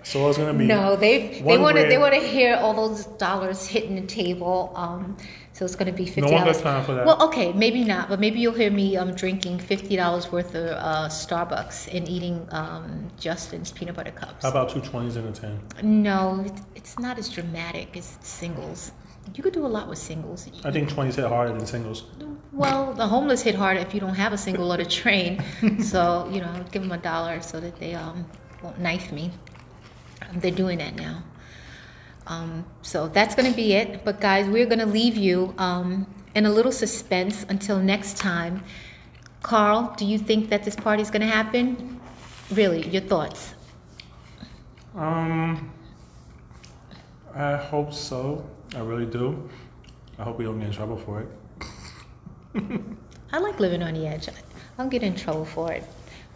so 0.04 0.28
it's 0.28 0.38
gonna 0.38 0.54
be. 0.54 0.66
No, 0.66 0.96
they 0.96 1.40
they 1.40 1.58
want 1.58 1.76
to 1.76 1.84
they 1.84 1.98
want 1.98 2.14
to 2.14 2.20
hear 2.20 2.56
all 2.56 2.74
those 2.74 3.06
dollars 3.06 3.66
hitting 3.66 3.96
the 3.96 4.06
table. 4.06 4.72
Um, 4.76 5.16
so 5.54 5.64
it's 5.64 5.76
going 5.76 5.86
to 5.86 5.96
be 5.96 6.04
fifty 6.04 6.22
No 6.22 6.32
one 6.32 6.44
got 6.44 6.56
time 6.56 6.84
for 6.84 6.94
that. 6.94 7.06
Well, 7.06 7.22
okay, 7.28 7.52
maybe 7.52 7.84
not, 7.84 8.08
but 8.08 8.18
maybe 8.18 8.40
you'll 8.40 8.54
hear 8.54 8.72
me 8.72 8.96
um 8.96 9.14
drinking 9.14 9.60
fifty 9.60 9.96
dollars 9.96 10.30
worth 10.32 10.54
of 10.54 10.66
uh, 10.70 11.08
Starbucks 11.08 11.94
and 11.94 12.08
eating 12.08 12.46
um 12.50 13.08
Justin's 13.18 13.70
peanut 13.70 13.94
butter 13.94 14.10
cups. 14.10 14.42
How 14.42 14.50
about 14.50 14.68
two 14.68 14.80
twenties 14.80 15.16
and 15.16 15.28
a 15.28 15.32
ten? 15.32 15.60
No, 15.82 16.44
it's 16.74 16.98
not 16.98 17.18
as 17.18 17.28
dramatic 17.28 17.96
as 17.96 18.18
singles. 18.20 18.92
You 19.34 19.42
could 19.42 19.54
do 19.54 19.64
a 19.64 19.68
lot 19.68 19.88
with 19.88 19.98
singles. 19.98 20.48
I 20.64 20.70
think 20.70 20.88
twenties 20.88 21.16
hit 21.16 21.26
harder 21.26 21.56
than 21.56 21.66
singles. 21.66 22.04
Well, 22.52 22.92
the 22.92 23.06
homeless 23.06 23.40
hit 23.40 23.54
harder 23.54 23.80
if 23.80 23.94
you 23.94 24.00
don't 24.00 24.14
have 24.14 24.32
a 24.32 24.38
single 24.38 24.72
or 24.72 24.80
a 24.80 24.84
train. 24.84 25.42
so 25.80 26.28
you 26.32 26.40
know, 26.40 26.64
give 26.72 26.82
them 26.82 26.92
a 26.92 26.98
dollar 26.98 27.40
so 27.40 27.60
that 27.60 27.78
they 27.78 27.94
um, 27.94 28.26
won't 28.62 28.80
knife 28.80 29.12
me. 29.12 29.30
They're 30.34 30.50
doing 30.50 30.78
that 30.78 30.94
now. 30.96 31.22
Um, 32.26 32.64
so 32.82 33.08
that's 33.08 33.34
going 33.34 33.50
to 33.50 33.56
be 33.56 33.74
it. 33.74 34.04
But 34.04 34.20
guys, 34.20 34.48
we're 34.48 34.66
going 34.66 34.78
to 34.78 34.86
leave 34.86 35.16
you 35.16 35.54
um, 35.58 36.06
in 36.34 36.46
a 36.46 36.50
little 36.50 36.72
suspense 36.72 37.44
until 37.48 37.78
next 37.78 38.16
time. 38.16 38.62
Carl, 39.42 39.94
do 39.96 40.06
you 40.06 40.18
think 40.18 40.48
that 40.48 40.64
this 40.64 40.74
party 40.74 41.02
is 41.02 41.10
going 41.10 41.20
to 41.20 41.26
happen? 41.28 42.00
Really, 42.50 42.86
your 42.88 43.02
thoughts? 43.02 43.54
Um, 44.96 45.70
I 47.34 47.56
hope 47.56 47.92
so. 47.92 48.46
I 48.74 48.80
really 48.80 49.06
do. 49.06 49.48
I 50.18 50.22
hope 50.22 50.38
we 50.38 50.44
don't 50.44 50.58
get 50.58 50.68
in 50.68 50.72
trouble 50.72 50.96
for 50.96 51.20
it. 51.20 51.28
I 53.32 53.38
like 53.38 53.58
living 53.60 53.82
on 53.82 53.94
the 53.94 54.06
edge. 54.06 54.28
I'll 54.78 54.88
get 54.88 55.02
in 55.02 55.14
trouble 55.14 55.44
for 55.44 55.72
it, 55.72 55.84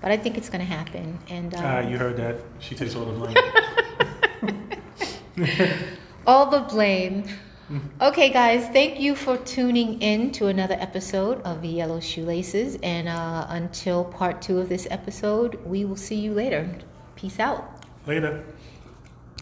but 0.01 0.11
I 0.11 0.16
think 0.16 0.37
it's 0.37 0.48
going 0.48 0.61
to 0.61 0.66
happen. 0.66 1.18
And 1.29 1.55
um, 1.55 1.61
Ah, 1.64 1.81
you 1.81 1.96
heard 1.96 2.16
that? 2.16 2.37
She 2.59 2.74
takes 2.74 2.94
all 2.94 3.05
the 3.05 3.12
blame. 3.12 3.37
all 6.27 6.51
the 6.51 6.61
blame. 6.61 7.24
Okay, 8.01 8.31
guys, 8.31 8.66
thank 8.68 8.98
you 8.98 9.14
for 9.14 9.37
tuning 9.37 10.01
in 10.01 10.33
to 10.33 10.46
another 10.46 10.77
episode 10.81 11.42
of 11.42 11.61
the 11.61 11.68
Yellow 11.68 12.01
Shoelaces. 12.01 12.79
And 12.83 13.09
uh, 13.09 13.46
until 13.51 14.05
part 14.05 14.40
two 14.40 14.59
of 14.59 14.70
this 14.70 14.88
episode, 14.90 15.57
we 15.66 15.85
will 15.85 15.96
see 15.96 16.16
you 16.16 16.33
later. 16.33 16.66
Peace 17.14 17.38
out. 17.38 17.85
Later. 18.07 18.42